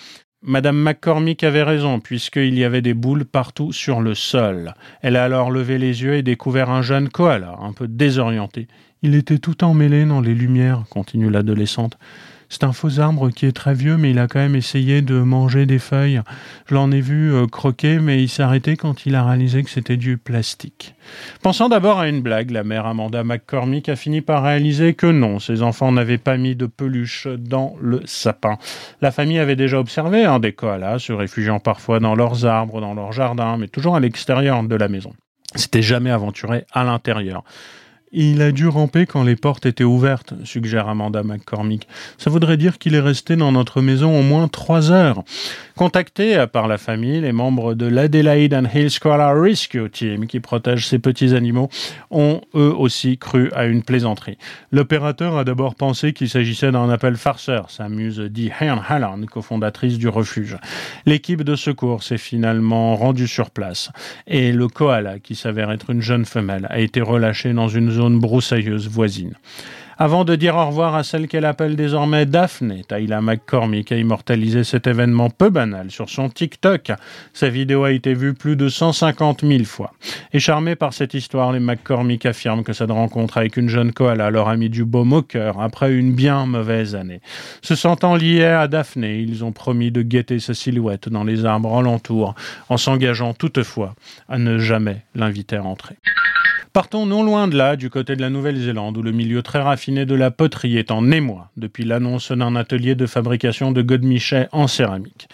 Madame 0.42 0.76
McCormick 0.76 1.44
avait 1.44 1.62
raison, 1.62 2.00
puisqu'il 2.00 2.58
y 2.58 2.64
avait 2.64 2.82
des 2.82 2.94
boules 2.94 3.24
partout 3.24 3.72
sur 3.72 4.00
le 4.00 4.14
sol. 4.14 4.74
Elle 5.00 5.16
a 5.16 5.24
alors 5.24 5.50
levé 5.50 5.78
les 5.78 6.02
yeux 6.02 6.14
et 6.14 6.22
découvert 6.22 6.70
un 6.70 6.82
jeune 6.82 7.08
koala, 7.08 7.56
un 7.62 7.72
peu 7.72 7.86
désorienté. 7.86 8.66
Il 9.02 9.14
était 9.14 9.38
tout 9.38 9.62
emmêlé 9.62 10.04
dans 10.04 10.20
les 10.20 10.34
lumières, 10.34 10.84
continue 10.90 11.30
l'adolescente. 11.30 11.96
C'est 12.48 12.64
un 12.64 12.72
faux 12.72 13.00
arbre 13.00 13.30
qui 13.30 13.46
est 13.46 13.52
très 13.52 13.74
vieux, 13.74 13.96
mais 13.96 14.10
il 14.10 14.18
a 14.18 14.28
quand 14.28 14.38
même 14.38 14.56
essayé 14.56 15.02
de 15.02 15.14
manger 15.14 15.66
des 15.66 15.78
feuilles. 15.78 16.20
Je 16.66 16.74
l'en 16.74 16.90
ai 16.90 17.00
vu 17.00 17.32
euh, 17.32 17.46
croquer, 17.46 17.98
mais 17.98 18.22
il 18.22 18.28
s'est 18.28 18.42
arrêté 18.42 18.76
quand 18.76 19.06
il 19.06 19.14
a 19.14 19.24
réalisé 19.24 19.62
que 19.62 19.70
c'était 19.70 19.96
du 19.96 20.16
plastique. 20.16 20.94
Pensant 21.42 21.68
d'abord 21.68 21.98
à 21.98 22.08
une 22.08 22.22
blague, 22.22 22.50
la 22.50 22.64
mère 22.64 22.86
Amanda 22.86 23.24
McCormick 23.24 23.88
a 23.88 23.96
fini 23.96 24.20
par 24.20 24.42
réaliser 24.42 24.94
que 24.94 25.06
non, 25.06 25.38
ses 25.38 25.62
enfants 25.62 25.92
n'avaient 25.92 26.18
pas 26.18 26.36
mis 26.36 26.56
de 26.56 26.66
peluche 26.66 27.26
dans 27.26 27.74
le 27.80 28.00
sapin. 28.04 28.58
La 29.00 29.10
famille 29.10 29.38
avait 29.38 29.56
déjà 29.56 29.78
observé 29.78 30.24
un 30.24 30.38
des 30.38 30.52
koalas 30.52 31.00
se 31.00 31.12
réfugiant 31.12 31.60
parfois 31.60 32.00
dans 32.00 32.14
leurs 32.14 32.46
arbres, 32.46 32.80
dans 32.80 32.94
leur 32.94 33.12
jardin, 33.12 33.56
mais 33.56 33.68
toujours 33.68 33.96
à 33.96 34.00
l'extérieur 34.00 34.62
de 34.62 34.76
la 34.76 34.88
maison. 34.88 35.12
C'était 35.54 35.82
jamais 35.82 36.10
aventuré 36.10 36.64
à 36.72 36.84
l'intérieur. 36.84 37.44
Il 38.16 38.42
a 38.42 38.52
dû 38.52 38.68
ramper 38.68 39.06
quand 39.06 39.25
les 39.25 39.35
portes 39.35 39.66
étaient 39.66 39.83
ouvertes, 39.83 40.35
suggère 40.44 40.88
Amanda 40.88 41.25
McCormick. 41.25 41.88
Ça 42.16 42.30
voudrait 42.30 42.56
dire 42.56 42.78
qu'il 42.78 42.94
est 42.94 43.00
resté 43.00 43.35
dans 43.35 43.50
notre 43.50 43.80
maison 43.80 44.16
au 44.16 44.23
moins 44.23 44.47
trois 44.47 44.92
heures. 44.92 45.25
Contactés 45.76 46.44
par 46.52 46.68
la 46.68 46.78
famille, 46.78 47.21
les 47.21 47.33
membres 47.33 47.75
de 47.75 47.87
l'Adelaide 47.87 48.54
and 48.54 48.66
Hills 48.73 49.00
Koala 49.00 49.33
Rescue 49.33 49.90
Team, 49.90 50.28
qui 50.28 50.38
protège 50.38 50.87
ces 50.87 51.00
petits 51.00 51.35
animaux, 51.35 51.68
ont 52.12 52.40
eux 52.54 52.73
aussi 52.73 53.18
cru 53.18 53.50
à 53.52 53.64
une 53.64 53.83
plaisanterie. 53.83 54.38
L'opérateur 54.71 55.37
a 55.37 55.42
d'abord 55.42 55.75
pensé 55.75 56.12
qu'il 56.12 56.28
s'agissait 56.28 56.71
d'un 56.71 56.88
appel 56.90 57.16
farceur, 57.16 57.73
s'amuse 57.73 58.21
dit 58.21 58.52
Helen 58.61 58.78
Halland, 58.88 59.26
cofondatrice 59.26 59.99
du 59.99 60.06
refuge. 60.06 60.56
L'équipe 61.04 61.42
de 61.42 61.56
secours 61.56 62.04
s'est 62.04 62.18
finalement 62.18 62.94
rendue 62.94 63.26
sur 63.26 63.50
place 63.50 63.90
et 64.28 64.52
le 64.52 64.68
koala, 64.68 65.18
qui 65.18 65.35
s'avère 65.35 65.73
être 65.73 65.90
une 65.90 66.00
jeune 66.00 66.26
femelle, 66.26 66.68
a 66.71 66.78
été 66.78 67.00
relâché 67.00 67.52
dans 67.52 67.66
une 67.66 67.90
zone 67.90 68.03
broussailleuse 68.11 68.88
voisine. 68.88 69.34
Avant 69.96 70.25
de 70.25 70.34
dire 70.34 70.56
au 70.56 70.66
revoir 70.66 70.96
à 70.96 71.04
celle 71.04 71.28
qu'elle 71.28 71.44
appelle 71.44 71.76
désormais 71.76 72.26
Daphne, 72.26 72.82
Tyla 72.88 73.20
McCormick 73.20 73.92
a 73.92 73.96
immortalisé 73.96 74.64
cet 74.64 74.88
événement 74.88 75.30
peu 75.30 75.50
banal 75.50 75.92
sur 75.92 76.11
son 76.11 76.28
TikTok. 76.28 76.90
Sa 77.32 77.49
vidéo 77.49 77.84
a 77.84 77.92
été 77.92 78.12
vue 78.12 78.34
plus 78.34 78.56
de 78.56 78.68
150 78.68 79.44
000 79.44 79.64
fois. 79.64 79.92
Et 80.32 80.40
charmé 80.40 80.75
par 80.75 80.94
cette 80.94 81.14
histoire, 81.14 81.52
les 81.52 81.61
McCormick 81.61 82.26
affirment 82.26 82.64
que 82.64 82.73
cette 82.73 82.90
rencontre 82.90 83.38
avec 83.38 83.56
une 83.56 83.68
jeune 83.68 83.92
koala 83.92 84.30
leur 84.30 84.49
a 84.49 84.56
mis 84.56 84.68
du 84.68 84.84
baume 84.84 85.12
au 85.12 85.23
cœur 85.23 85.61
après 85.61 85.92
une 85.94 86.12
bien 86.12 86.44
mauvaise 86.44 86.96
année. 86.96 87.20
Se 87.62 87.76
sentant 87.76 88.16
liés 88.16 88.44
à 88.44 88.66
Daphne, 88.66 89.04
ils 89.04 89.44
ont 89.44 89.52
promis 89.52 89.92
de 89.92 90.02
guetter 90.02 90.40
sa 90.40 90.54
silhouette 90.54 91.08
dans 91.08 91.23
les 91.23 91.44
arbres 91.44 91.78
alentours, 91.78 92.34
en 92.68 92.78
s'engageant 92.78 93.32
toutefois 93.32 93.94
à 94.28 94.38
ne 94.38 94.58
jamais 94.58 95.02
l'inviter 95.14 95.56
à 95.56 95.62
entrer. 95.62 95.94
Partons 96.74 97.06
non 97.06 97.22
loin 97.22 97.46
de 97.46 97.56
là, 97.56 97.76
du 97.76 97.88
côté 97.88 98.16
de 98.16 98.20
la 98.20 98.30
Nouvelle-Zélande, 98.30 98.98
où 98.98 99.02
le 99.02 99.12
milieu 99.12 99.42
très 99.42 99.60
raffiné 99.62 100.06
de 100.06 100.14
la 100.16 100.32
poterie 100.32 100.76
est 100.76 100.90
en 100.90 101.12
émoi 101.12 101.52
depuis 101.56 101.84
l'annonce 101.84 102.32
d'un 102.32 102.56
atelier 102.56 102.96
de 102.96 103.06
fabrication 103.06 103.70
de 103.70 103.80
godemichets 103.80 104.48
en 104.50 104.66
céramique. 104.66 105.28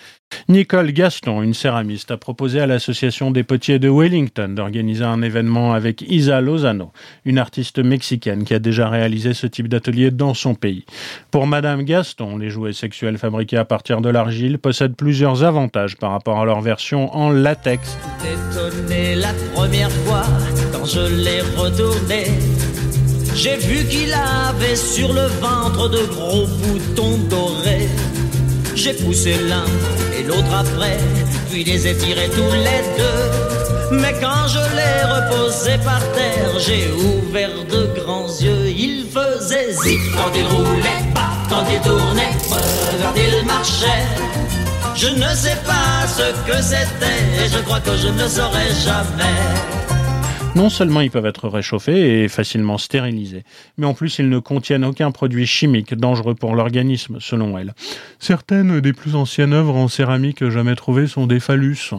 Nicole 0.48 0.92
Gaston, 0.92 1.42
une 1.42 1.54
céramiste, 1.54 2.10
a 2.10 2.18
proposé 2.18 2.60
à 2.60 2.66
l'association 2.66 3.30
des 3.30 3.42
potiers 3.42 3.78
de 3.78 3.88
Wellington 3.88 4.48
d'organiser 4.48 5.04
un 5.04 5.22
événement 5.22 5.72
avec 5.72 6.02
Isa 6.02 6.42
Lozano, 6.42 6.92
une 7.24 7.38
artiste 7.38 7.78
mexicaine 7.78 8.44
qui 8.44 8.52
a 8.54 8.58
déjà 8.58 8.90
réalisé 8.90 9.32
ce 9.32 9.46
type 9.46 9.68
d'atelier 9.68 10.10
dans 10.10 10.34
son 10.34 10.54
pays. 10.54 10.84
Pour 11.30 11.46
Madame 11.46 11.84
Gaston, 11.84 12.36
les 12.36 12.50
jouets 12.50 12.74
sexuels 12.74 13.16
fabriqués 13.16 13.56
à 13.56 13.64
partir 13.64 14.02
de 14.02 14.10
l'argile 14.10 14.58
possèdent 14.58 14.94
plusieurs 14.94 15.42
avantages 15.42 15.96
par 15.96 16.10
rapport 16.10 16.38
à 16.38 16.44
leur 16.44 16.60
version 16.60 17.14
en 17.16 17.30
latex. 17.30 17.96
Quand 20.80 20.86
je 20.86 21.00
l'ai 21.00 21.42
retourné. 21.56 22.24
J'ai 23.34 23.56
vu 23.56 23.86
qu'il 23.86 24.12
avait 24.12 24.76
sur 24.76 25.12
le 25.12 25.26
ventre 25.40 25.88
de 25.88 26.02
gros 26.06 26.46
boutons 26.46 27.18
dorés. 27.28 27.88
J'ai 28.74 28.94
poussé 28.94 29.36
l'un 29.48 29.64
et 30.18 30.22
l'autre 30.22 30.54
après, 30.54 30.98
puis 31.50 31.64
les 31.64 31.86
ai 31.86 31.94
tous 31.96 32.52
les 32.66 32.82
deux. 32.98 33.96
Mais 33.96 34.14
quand 34.20 34.46
je 34.48 34.62
l'ai 34.76 35.02
reposé 35.16 35.72
par 35.84 36.00
terre, 36.12 36.58
j'ai 36.58 36.90
ouvert 36.92 37.50
de 37.70 38.00
grands 38.00 38.28
yeux. 38.40 38.68
Il 38.68 39.06
faisait 39.06 39.72
zip 39.72 40.00
quand 40.14 40.32
il 40.34 40.46
roulait, 40.46 41.04
pas 41.14 41.32
quand 41.48 41.64
il 41.70 41.80
tournait, 41.80 42.36
quand 42.48 43.14
il 43.16 43.46
marchait. 43.46 44.06
Je 44.94 45.08
ne 45.08 45.34
sais 45.34 45.56
pas 45.66 46.06
ce 46.06 46.50
que 46.50 46.62
c'était, 46.62 47.44
et 47.44 47.48
je 47.48 47.58
crois 47.64 47.80
que 47.80 47.96
je 47.96 48.08
ne 48.08 48.22
le 48.22 48.28
saurai 48.28 48.68
jamais. 48.84 49.99
Non 50.56 50.68
seulement 50.68 51.00
ils 51.00 51.12
peuvent 51.12 51.26
être 51.26 51.48
réchauffés 51.48 52.24
et 52.24 52.28
facilement 52.28 52.76
stérilisés, 52.76 53.44
mais 53.78 53.86
en 53.86 53.94
plus 53.94 54.18
ils 54.18 54.28
ne 54.28 54.40
contiennent 54.40 54.84
aucun 54.84 55.12
produit 55.12 55.46
chimique 55.46 55.94
dangereux 55.94 56.34
pour 56.34 56.56
l'organisme, 56.56 57.18
selon 57.20 57.56
elle. 57.56 57.72
Certaines 58.18 58.80
des 58.80 58.92
plus 58.92 59.14
anciennes 59.14 59.52
œuvres 59.52 59.76
en 59.76 59.86
céramique 59.86 60.48
jamais 60.48 60.74
trouvées 60.74 61.06
sont 61.06 61.28
des 61.28 61.38
phallus, 61.38 61.92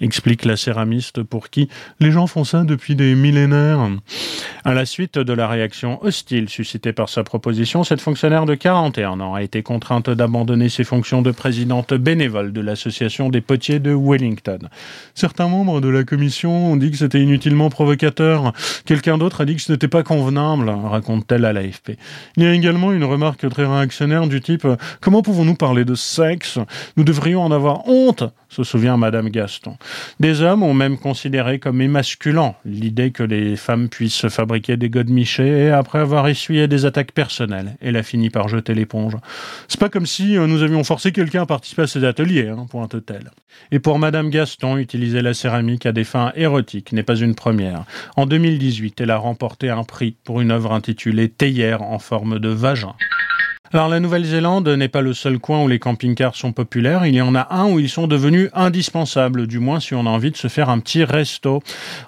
explique 0.00 0.44
la 0.44 0.56
céramiste 0.56 1.24
pour 1.24 1.50
qui 1.50 1.68
les 1.98 2.12
gens 2.12 2.28
font 2.28 2.44
ça 2.44 2.62
depuis 2.62 2.94
des 2.94 3.16
millénaires. 3.16 3.90
À 4.64 4.72
la 4.72 4.86
suite 4.86 5.18
de 5.18 5.32
la 5.32 5.48
réaction 5.48 6.02
hostile 6.04 6.48
suscitée 6.48 6.92
par 6.92 7.08
sa 7.08 7.24
proposition, 7.24 7.82
cette 7.82 8.00
fonctionnaire 8.00 8.46
de 8.46 8.54
41 8.54 9.18
ans 9.20 9.34
a 9.34 9.42
été 9.42 9.64
contrainte 9.64 10.10
d'abandonner 10.10 10.68
ses 10.68 10.84
fonctions 10.84 11.22
de 11.22 11.32
présidente 11.32 11.92
bénévole 11.92 12.52
de 12.52 12.60
l'association 12.60 13.30
des 13.30 13.40
potiers 13.40 13.80
de 13.80 13.92
Wellington. 13.92 14.60
Certains 15.14 15.48
membres 15.48 15.80
de 15.80 15.88
la 15.88 16.04
commission 16.04 16.72
ont 16.72 16.76
dit 16.76 16.92
que 16.92 16.96
c'était 16.96 17.20
inutilement 17.20 17.68
provoqué 17.68 17.95
Quelqu'un 17.96 19.18
d'autre 19.18 19.40
a 19.40 19.44
dit 19.44 19.56
que 19.56 19.62
ce 19.62 19.72
n'était 19.72 19.88
pas 19.88 20.02
convenable, 20.02 20.70
raconte-t-elle 20.70 21.44
à 21.44 21.52
l'AFP. 21.52 21.92
Il 22.36 22.42
y 22.42 22.46
a 22.46 22.52
également 22.52 22.92
une 22.92 23.04
remarque 23.04 23.48
très 23.48 23.66
réactionnaire 23.66 24.26
du 24.26 24.40
type 24.40 24.66
Comment 25.00 25.22
pouvons-nous 25.22 25.54
parler 25.54 25.84
de 25.84 25.94
sexe? 25.94 26.58
Nous 26.96 27.04
devrions 27.04 27.42
en 27.42 27.50
avoir 27.50 27.88
honte 27.88 28.24
se 28.56 28.64
souvient 28.64 28.96
Madame 28.96 29.28
Gaston. 29.28 29.76
Des 30.18 30.40
hommes 30.40 30.62
ont 30.62 30.72
même 30.72 30.96
considéré 30.96 31.58
comme 31.58 31.82
émasculant 31.82 32.56
l'idée 32.64 33.10
que 33.10 33.22
les 33.22 33.56
femmes 33.56 33.88
puissent 33.88 34.28
fabriquer 34.28 34.78
des 34.78 34.88
godemichés 34.88 35.66
et 35.66 35.70
après 35.70 35.98
avoir 35.98 36.26
essuyé 36.28 36.68
des 36.68 36.86
attaques 36.86 37.12
personnelles, 37.12 37.76
elle 37.82 37.96
a 37.96 38.02
fini 38.02 38.30
par 38.30 38.48
jeter 38.48 38.74
l'éponge. 38.74 39.16
C'est 39.68 39.80
pas 39.80 39.90
comme 39.90 40.06
si 40.06 40.38
euh, 40.38 40.46
nous 40.46 40.62
avions 40.62 40.84
forcé 40.84 41.12
quelqu'un 41.12 41.42
à 41.42 41.46
participer 41.46 41.82
à 41.82 41.86
ces 41.86 42.04
ateliers, 42.04 42.48
hein, 42.48 42.66
pointe-t-elle. 42.70 43.30
Et 43.72 43.78
pour 43.78 43.98
Madame 43.98 44.30
Gaston, 44.30 44.78
utiliser 44.78 45.20
la 45.20 45.34
céramique 45.34 45.86
à 45.86 45.92
des 45.92 46.04
fins 46.04 46.32
érotiques 46.34 46.92
n'est 46.92 47.02
pas 47.02 47.16
une 47.16 47.34
première. 47.34 47.84
En 48.16 48.26
2018, 48.26 49.00
elle 49.02 49.10
a 49.10 49.18
remporté 49.18 49.68
un 49.68 49.84
prix 49.84 50.16
pour 50.24 50.40
une 50.40 50.50
œuvre 50.50 50.72
intitulée 50.72 51.28
Théière 51.28 51.82
en 51.82 51.98
forme 51.98 52.38
de 52.38 52.48
vagin. 52.48 52.94
Alors 53.72 53.88
la 53.88 53.98
Nouvelle-Zélande 53.98 54.68
n'est 54.68 54.88
pas 54.88 55.00
le 55.00 55.12
seul 55.12 55.40
coin 55.40 55.64
où 55.64 55.68
les 55.68 55.80
camping-cars 55.80 56.36
sont 56.36 56.52
populaires, 56.52 57.04
il 57.04 57.14
y 57.14 57.20
en 57.20 57.34
a 57.34 57.48
un 57.50 57.66
où 57.66 57.80
ils 57.80 57.88
sont 57.88 58.06
devenus 58.06 58.48
indispensables, 58.54 59.48
du 59.48 59.58
moins 59.58 59.80
si 59.80 59.94
on 59.94 60.06
a 60.06 60.10
envie 60.10 60.30
de 60.30 60.36
se 60.36 60.46
faire 60.46 60.70
un 60.70 60.78
petit 60.78 61.02
resto. 61.02 61.62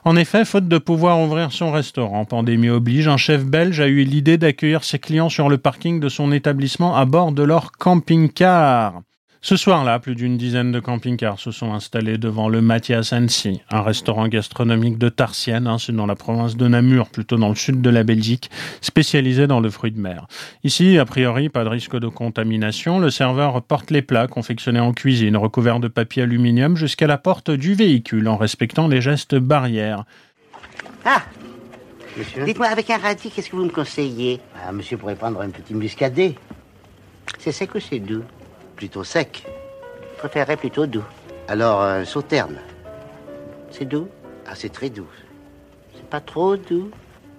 En 0.05 0.15
effet, 0.15 0.45
faute 0.45 0.69
de 0.69 0.79
pouvoir 0.79 1.21
ouvrir 1.21 1.50
son 1.50 1.73
restaurant, 1.73 2.25
pandémie 2.25 2.69
oblige, 2.69 3.09
un 3.09 3.17
chef 3.17 3.45
belge 3.45 3.81
a 3.81 3.88
eu 3.88 4.05
l'idée 4.05 4.38
d'accueillir 4.38 4.85
ses 4.85 5.00
clients 5.00 5.29
sur 5.29 5.49
le 5.49 5.59
parking 5.59 5.99
de 5.99 6.09
son 6.09 6.31
établissement 6.31 6.97
à 6.97 7.05
bord 7.05 7.33
de 7.33 7.43
leur 7.43 7.73
camping-car. 7.73 9.03
Ce 9.40 9.57
soir-là, 9.57 10.00
plus 10.00 10.16
d'une 10.16 10.37
dizaine 10.37 10.73
de 10.73 10.80
camping-cars 10.80 11.38
se 11.38 11.52
sont 11.52 11.73
installés 11.73 12.18
devant 12.18 12.49
le 12.49 12.61
Mathias 12.61 13.12
Annecy, 13.12 13.62
un 13.71 13.83
restaurant 13.83 14.26
gastronomique 14.26 14.99
de 14.99 15.09
Tarsienne, 15.09 15.68
hein, 15.68 15.78
c'est 15.78 15.95
dans 15.95 16.07
la 16.07 16.16
province 16.16 16.57
de 16.57 16.66
Namur, 16.66 17.09
plutôt 17.09 17.37
dans 17.37 17.49
le 17.49 17.54
sud 17.54 17.80
de 17.80 17.88
la 17.88 18.02
Belgique, 18.02 18.50
spécialisé 18.80 19.47
dans 19.47 19.61
le 19.61 19.71
fruit 19.71 19.92
de 19.92 20.00
mer. 20.00 20.26
Ici, 20.64 20.99
a 20.99 21.04
priori, 21.04 21.50
pas 21.50 21.62
de 21.62 21.68
risque 21.68 21.97
de 21.97 22.09
contamination. 22.09 22.99
Le 22.99 23.11
serveur 23.11 23.62
porte 23.62 23.92
les 23.92 24.02
plats 24.02 24.26
confectionnés 24.26 24.80
en 24.80 24.92
cuisine, 24.92 25.37
recouverts 25.37 25.78
de 25.78 25.88
papier 25.88 26.25
aluminium, 26.25 26.76
jusqu'à 26.76 27.07
la 27.07 27.16
porte 27.16 27.52
du 27.52 27.75
véhicule, 27.75 28.26
en 28.26 28.37
respectant 28.37 28.88
les 28.88 29.00
gestes 29.00 29.37
barrières. 29.37 30.04
Ah 31.04 31.23
Monsieur 32.16 32.45
Dites-moi, 32.45 32.66
avec 32.66 32.90
un 32.90 32.99
radis, 32.99 33.30
qu'est-ce 33.30 33.50
que 33.50 33.54
vous 33.54 33.66
me 33.66 33.71
conseillez? 33.71 34.40
Ah, 34.66 34.73
Monsieur 34.73 34.97
pourrait 34.97 35.14
prendre 35.14 35.40
un 35.40 35.50
petit 35.50 35.75
muscadet. 35.75 36.35
C'est 37.38 37.52
sec 37.52 37.73
ou 37.76 37.78
c'est 37.78 38.00
doux? 38.00 38.25
Plutôt 38.79 39.03
sec. 39.03 39.45
Je 40.13 40.19
préférerais 40.19 40.57
plutôt 40.57 40.87
doux. 40.87 41.05
Alors, 41.49 41.83
un 41.83 42.05
sauterne. 42.05 42.59
C'est 43.73 43.85
doux? 43.85 44.09
Ah, 44.47 44.55
c'est 44.55 44.69
très 44.69 44.89
doux. 44.89 45.11
C'est 45.97 46.09
pas 46.09 46.21
trop 46.21 46.57
doux? 46.57 46.91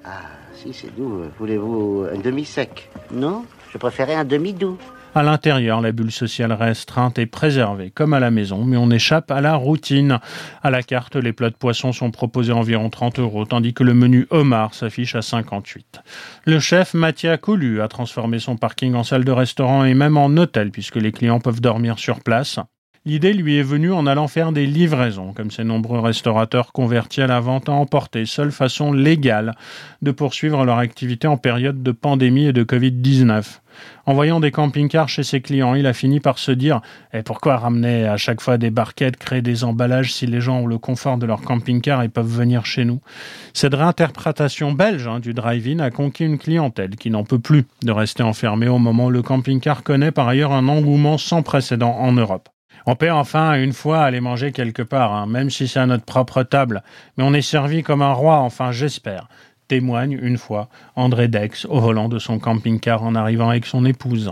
Ah, 0.03 0.27
si, 0.53 0.73
c'est 0.73 0.93
doux. 0.93 1.23
Voulez-vous 1.39 2.07
un 2.13 2.19
demi-sec? 2.19 2.89
Non 3.11 3.45
Je 3.71 3.77
préférais 3.77 4.15
un 4.15 4.25
demi-doux. 4.25 4.77
À 5.15 5.23
l'intérieur, 5.23 5.81
la 5.81 5.91
bulle 5.91 6.11
sociale 6.11 6.53
restreinte 6.53 7.17
est 7.17 7.25
préservée, 7.25 7.89
comme 7.89 8.13
à 8.13 8.19
la 8.19 8.29
maison, 8.29 8.63
mais 8.63 8.77
on 8.77 8.91
échappe 8.91 9.31
à 9.31 9.41
la 9.41 9.55
routine. 9.55 10.19
À 10.61 10.69
la 10.69 10.83
carte, 10.83 11.15
les 11.15 11.33
plats 11.33 11.49
de 11.49 11.55
poisson 11.55 11.91
sont 11.91 12.11
proposés 12.11 12.51
à 12.51 12.55
environ 12.55 12.91
30 12.91 13.17
euros, 13.17 13.45
tandis 13.45 13.73
que 13.73 13.83
le 13.83 13.95
menu 13.95 14.27
homard 14.29 14.75
s'affiche 14.75 15.15
à 15.15 15.23
58. 15.23 16.01
Le 16.45 16.59
chef 16.59 16.93
Mathia 16.93 17.37
Coulu 17.37 17.81
a 17.81 17.87
transformé 17.87 18.37
son 18.37 18.55
parking 18.55 18.93
en 18.93 19.03
salle 19.03 19.25
de 19.25 19.31
restaurant 19.31 19.83
et 19.83 19.95
même 19.95 20.15
en 20.15 20.27
hôtel, 20.37 20.69
puisque 20.69 20.97
les 20.97 21.11
clients 21.11 21.39
peuvent 21.39 21.61
dormir 21.61 21.97
sur 21.97 22.21
place. 22.21 22.59
L'idée 23.09 23.33
lui 23.33 23.57
est 23.57 23.63
venue 23.63 23.91
en 23.91 24.05
allant 24.05 24.27
faire 24.27 24.51
des 24.51 24.67
livraisons, 24.67 25.33
comme 25.33 25.49
ces 25.49 25.63
nombreux 25.63 25.99
restaurateurs 25.99 26.71
convertis 26.71 27.23
à 27.23 27.25
la 27.25 27.39
vente 27.39 27.67
à 27.67 27.71
emporter, 27.71 28.27
seule 28.27 28.51
façon 28.51 28.93
légale 28.93 29.55
de 30.03 30.11
poursuivre 30.11 30.63
leur 30.63 30.77
activité 30.77 31.25
en 31.25 31.35
période 31.35 31.81
de 31.81 31.91
pandémie 31.91 32.45
et 32.45 32.53
de 32.53 32.63
Covid-19. 32.63 33.61
En 34.05 34.13
voyant 34.13 34.39
des 34.39 34.51
camping-cars 34.51 35.09
chez 35.09 35.23
ses 35.23 35.41
clients, 35.41 35.73
il 35.73 35.87
a 35.87 35.93
fini 35.93 36.19
par 36.19 36.37
se 36.37 36.51
dire 36.51 36.81
Et 37.11 37.23
pourquoi 37.23 37.57
ramener 37.57 38.05
à 38.05 38.17
chaque 38.17 38.41
fois 38.41 38.59
des 38.59 38.69
barquettes, 38.69 39.17
créer 39.17 39.41
des 39.41 39.63
emballages 39.63 40.13
si 40.13 40.27
les 40.27 40.39
gens 40.39 40.59
ont 40.59 40.67
le 40.67 40.77
confort 40.77 41.17
de 41.17 41.25
leur 41.25 41.41
camping-car 41.41 42.03
et 42.03 42.09
peuvent 42.09 42.27
venir 42.27 42.67
chez 42.67 42.85
nous? 42.85 43.01
Cette 43.55 43.73
réinterprétation 43.73 44.73
belge 44.73 45.07
hein, 45.07 45.19
du 45.19 45.33
drive-in 45.33 45.79
a 45.79 45.89
conquis 45.89 46.25
une 46.25 46.37
clientèle 46.37 46.95
qui 46.95 47.09
n'en 47.09 47.23
peut 47.23 47.39
plus 47.39 47.65
de 47.81 47.91
rester 47.91 48.21
enfermée 48.21 48.67
au 48.67 48.77
moment 48.77 49.07
où 49.07 49.09
le 49.09 49.23
camping-car 49.23 49.81
connaît 49.81 50.11
par 50.11 50.27
ailleurs 50.27 50.51
un 50.51 50.67
engouement 50.67 51.17
sans 51.17 51.41
précédent 51.41 51.95
en 51.97 52.11
Europe. 52.11 52.49
On 52.85 52.95
peut 52.95 53.11
enfin, 53.11 53.53
une 53.61 53.73
fois, 53.73 54.01
aller 54.01 54.21
manger 54.21 54.51
quelque 54.51 54.81
part, 54.81 55.13
hein, 55.13 55.25
même 55.27 55.49
si 55.49 55.67
c'est 55.67 55.79
à 55.79 55.85
notre 55.85 56.05
propre 56.05 56.43
table. 56.43 56.83
Mais 57.17 57.23
on 57.23 57.33
est 57.33 57.41
servi 57.41 57.83
comme 57.83 58.01
un 58.01 58.13
roi, 58.13 58.37
enfin 58.37 58.71
j'espère. 58.71 59.27
Témoigne, 59.67 60.17
une 60.21 60.37
fois, 60.37 60.69
André 60.95 61.27
Dex 61.27 61.65
au 61.65 61.79
volant 61.79 62.09
de 62.09 62.17
son 62.17 62.39
camping-car 62.39 63.03
en 63.03 63.13
arrivant 63.15 63.49
avec 63.49 63.65
son 63.65 63.85
épouse. 63.85 64.31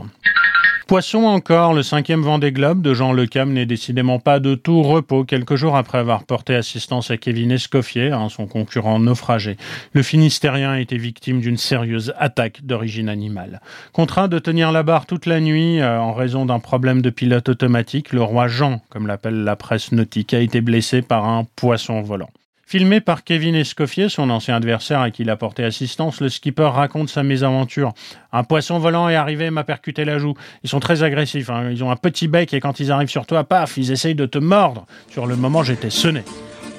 Poisson 0.87 1.25
encore, 1.25 1.73
le 1.73 1.83
cinquième 1.83 2.21
Vendée 2.21 2.53
Globe 2.53 2.81
de 2.81 2.93
Jean 2.93 3.11
Lecam 3.11 3.51
n'est 3.51 3.65
décidément 3.65 4.19
pas 4.19 4.39
de 4.39 4.55
tout 4.55 4.83
repos 4.83 5.25
quelques 5.25 5.55
jours 5.57 5.75
après 5.75 5.97
avoir 5.97 6.23
porté 6.23 6.55
assistance 6.55 7.11
à 7.11 7.17
Kevin 7.17 7.51
Escoffier, 7.51 8.11
hein, 8.11 8.29
son 8.29 8.47
concurrent 8.47 8.97
naufragé. 8.97 9.57
Le 9.91 10.01
Finistérien 10.01 10.71
a 10.71 10.79
été 10.79 10.97
victime 10.97 11.41
d'une 11.41 11.57
sérieuse 11.57 12.13
attaque 12.17 12.65
d'origine 12.65 13.09
animale. 13.09 13.59
Contraint 13.91 14.29
de 14.29 14.39
tenir 14.39 14.71
la 14.71 14.83
barre 14.83 15.07
toute 15.07 15.25
la 15.25 15.41
nuit 15.41 15.81
euh, 15.81 15.99
en 15.99 16.13
raison 16.13 16.45
d'un 16.45 16.59
problème 16.59 17.01
de 17.01 17.09
pilote 17.09 17.49
automatique, 17.49 18.13
le 18.13 18.23
roi 18.23 18.47
Jean, 18.47 18.81
comme 18.89 19.07
l'appelle 19.07 19.43
la 19.43 19.57
presse 19.57 19.91
nautique, 19.91 20.33
a 20.33 20.39
été 20.39 20.61
blessé 20.61 21.01
par 21.01 21.25
un 21.25 21.45
poisson 21.57 22.01
volant. 22.01 22.29
Filmé 22.69 22.99
par 22.99 23.23
Kevin 23.23 23.55
Escoffier, 23.55 24.09
son 24.09 24.29
ancien 24.29 24.57
adversaire 24.57 24.99
à 24.99 25.09
qui 25.09 25.21
il 25.21 25.29
a 25.29 25.37
porté 25.37 25.63
assistance, 25.63 26.19
le 26.19 26.27
skipper 26.27 26.69
raconte 26.69 27.07
sa 27.07 27.23
mésaventure. 27.23 27.93
Un 28.33 28.43
poisson 28.43 28.77
volant 28.77 29.07
est 29.07 29.15
arrivé 29.15 29.45
et 29.45 29.51
m'a 29.51 29.63
percuté 29.63 30.03
la 30.03 30.19
joue. 30.19 30.33
Ils 30.65 30.69
sont 30.69 30.81
très 30.81 31.01
agressifs, 31.01 31.49
hein. 31.49 31.69
ils 31.71 31.81
ont 31.85 31.91
un 31.91 31.95
petit 31.95 32.27
bec 32.27 32.53
et 32.53 32.59
quand 32.59 32.81
ils 32.81 32.91
arrivent 32.91 33.07
sur 33.07 33.25
toi, 33.25 33.45
paf, 33.45 33.77
ils 33.77 33.93
essayent 33.93 34.15
de 34.15 34.25
te 34.25 34.37
mordre. 34.37 34.85
Sur 35.09 35.27
le 35.27 35.37
moment, 35.37 35.63
j'étais 35.63 35.89
sonné. 35.89 36.23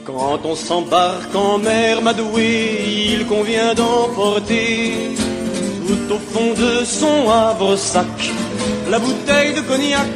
Quand 0.04 0.38
on 0.44 0.54
s'embarque 0.54 1.34
en 1.34 1.56
mer 1.56 2.02
Madoué, 2.02 3.14
il 3.14 3.24
convient 3.24 3.72
d'emporter 3.72 4.92
tout 5.86 6.12
au 6.12 6.18
fond 6.18 6.52
de 6.52 6.84
son 6.84 7.30
havre-sac 7.30 8.30
la 8.90 8.98
bouteille 8.98 9.54
de 9.54 9.62
cognac 9.62 10.06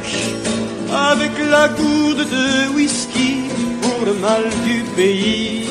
avec 0.92 1.30
la 1.50 1.68
gourde 1.68 2.28
de 2.28 2.74
whisky 2.74 3.41
le 4.04 4.14
mal 4.14 4.44
du 4.64 4.82
pays. 4.96 5.64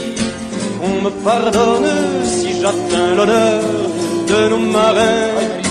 On 0.82 1.02
me 1.04 1.10
pardonne 1.24 2.24
si 2.24 2.62
j'atteins 2.62 3.16
l'honneur 3.16 3.62
de 4.28 4.50
nos 4.50 4.72
marins. 4.72 5.62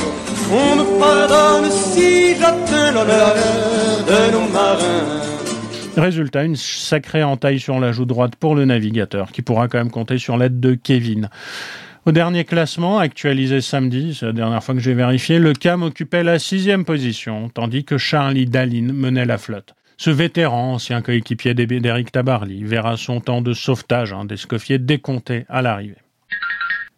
On 0.52 0.76
me 0.76 0.98
pardonne 0.98 1.70
si 1.70 2.34
j'atteins 2.38 2.92
l'honneur 2.92 3.34
de 4.06 4.32
nos 4.32 4.52
marins. 4.52 5.20
Résultat, 5.96 6.44
une 6.44 6.56
sacrée 6.56 7.24
entaille 7.24 7.60
sur 7.60 7.80
la 7.80 7.92
joue 7.92 8.04
droite 8.04 8.36
pour 8.36 8.54
le 8.54 8.64
navigateur, 8.64 9.32
qui 9.32 9.42
pourra 9.42 9.68
quand 9.68 9.78
même 9.78 9.90
compter 9.90 10.18
sur 10.18 10.36
l'aide 10.36 10.60
de 10.60 10.74
Kevin. 10.74 11.28
Au 12.06 12.12
dernier 12.12 12.44
classement, 12.44 12.98
actualisé 12.98 13.60
samedi, 13.60 14.16
c'est 14.18 14.26
la 14.26 14.32
dernière 14.32 14.64
fois 14.64 14.74
que 14.74 14.80
j'ai 14.80 14.94
vérifié, 14.94 15.38
le 15.38 15.52
CAM 15.52 15.82
occupait 15.82 16.22
la 16.22 16.38
sixième 16.38 16.84
position, 16.84 17.50
tandis 17.52 17.84
que 17.84 17.98
Charlie 17.98 18.46
Dallin 18.46 18.92
menait 18.92 19.26
la 19.26 19.36
flotte. 19.36 19.74
Ce 20.02 20.08
vétéran, 20.08 20.72
ancien 20.72 21.02
coéquipier 21.02 21.52
d'Éric 21.52 22.10
Tabarly, 22.10 22.64
verra 22.64 22.96
son 22.96 23.20
temps 23.20 23.42
de 23.42 23.52
sauvetage 23.52 24.14
hein, 24.14 24.24
d'Escoffier 24.24 24.78
décompté 24.78 25.44
à 25.50 25.60
l'arrivée. 25.60 25.98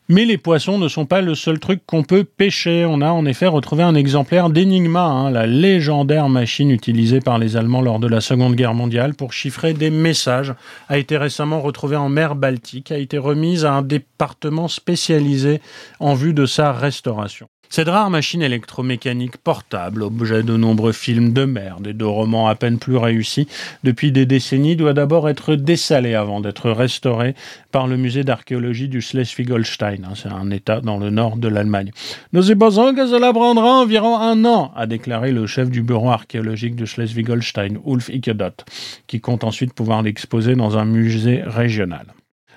Mais 0.08 0.24
les 0.24 0.38
poissons 0.38 0.78
ne 0.78 0.86
sont 0.86 1.04
pas 1.04 1.20
le 1.20 1.34
seul 1.34 1.58
truc 1.58 1.80
qu'on 1.84 2.04
peut 2.04 2.22
pêcher. 2.22 2.84
On 2.86 3.00
a 3.00 3.10
en 3.10 3.26
effet 3.26 3.48
retrouvé 3.48 3.82
un 3.82 3.96
exemplaire 3.96 4.50
d'Enigma, 4.50 5.02
hein, 5.02 5.32
la 5.32 5.48
légendaire 5.48 6.28
machine 6.28 6.70
utilisée 6.70 7.18
par 7.18 7.38
les 7.38 7.56
Allemands 7.56 7.82
lors 7.82 7.98
de 7.98 8.06
la 8.06 8.20
Seconde 8.20 8.54
Guerre 8.54 8.74
mondiale 8.74 9.14
pour 9.14 9.32
chiffrer 9.32 9.74
des 9.74 9.90
messages. 9.90 10.54
A 10.88 10.96
été 10.96 11.16
récemment 11.16 11.60
retrouvée 11.60 11.96
en 11.96 12.08
mer 12.08 12.36
Baltique, 12.36 12.92
a 12.92 12.98
été 12.98 13.18
remise 13.18 13.64
à 13.64 13.72
un 13.72 13.82
département 13.82 14.68
spécialisé 14.68 15.60
en 15.98 16.14
vue 16.14 16.34
de 16.34 16.46
sa 16.46 16.72
restauration. 16.72 17.48
Cette 17.74 17.88
rare 17.88 18.10
machine 18.10 18.42
électromécanique 18.42 19.38
portable, 19.38 20.02
objet 20.02 20.42
de 20.42 20.58
nombreux 20.58 20.92
films 20.92 21.32
de 21.32 21.46
merde 21.46 21.86
et 21.86 21.94
de 21.94 22.04
romans 22.04 22.46
à 22.46 22.54
peine 22.54 22.78
plus 22.78 22.98
réussis 22.98 23.48
depuis 23.82 24.12
des 24.12 24.26
décennies, 24.26 24.76
doit 24.76 24.92
d'abord 24.92 25.26
être 25.26 25.54
dessalée 25.54 26.14
avant 26.14 26.42
d'être 26.42 26.70
restaurée 26.70 27.34
par 27.70 27.86
le 27.86 27.96
musée 27.96 28.24
d'archéologie 28.24 28.88
du 28.88 29.00
Schleswig-Holstein. 29.00 30.02
C'est 30.16 30.28
un 30.28 30.50
État 30.50 30.82
dans 30.82 30.98
le 30.98 31.08
nord 31.08 31.38
de 31.38 31.48
l'Allemagne. 31.48 31.92
Nous 32.34 32.42
supposons 32.42 32.94
que 32.94 33.06
cela 33.06 33.32
prendra 33.32 33.80
environ 33.80 34.18
un 34.18 34.44
an, 34.44 34.70
a 34.76 34.86
déclaré 34.86 35.32
le 35.32 35.46
chef 35.46 35.70
du 35.70 35.80
bureau 35.80 36.10
archéologique 36.10 36.76
de 36.76 36.84
Schleswig-Holstein, 36.84 37.78
Ulf 37.86 38.10
Ikedot, 38.10 38.66
qui 39.06 39.22
compte 39.22 39.44
ensuite 39.44 39.72
pouvoir 39.72 40.02
l'exposer 40.02 40.56
dans 40.56 40.76
un 40.76 40.84
musée 40.84 41.40
régional. 41.42 42.04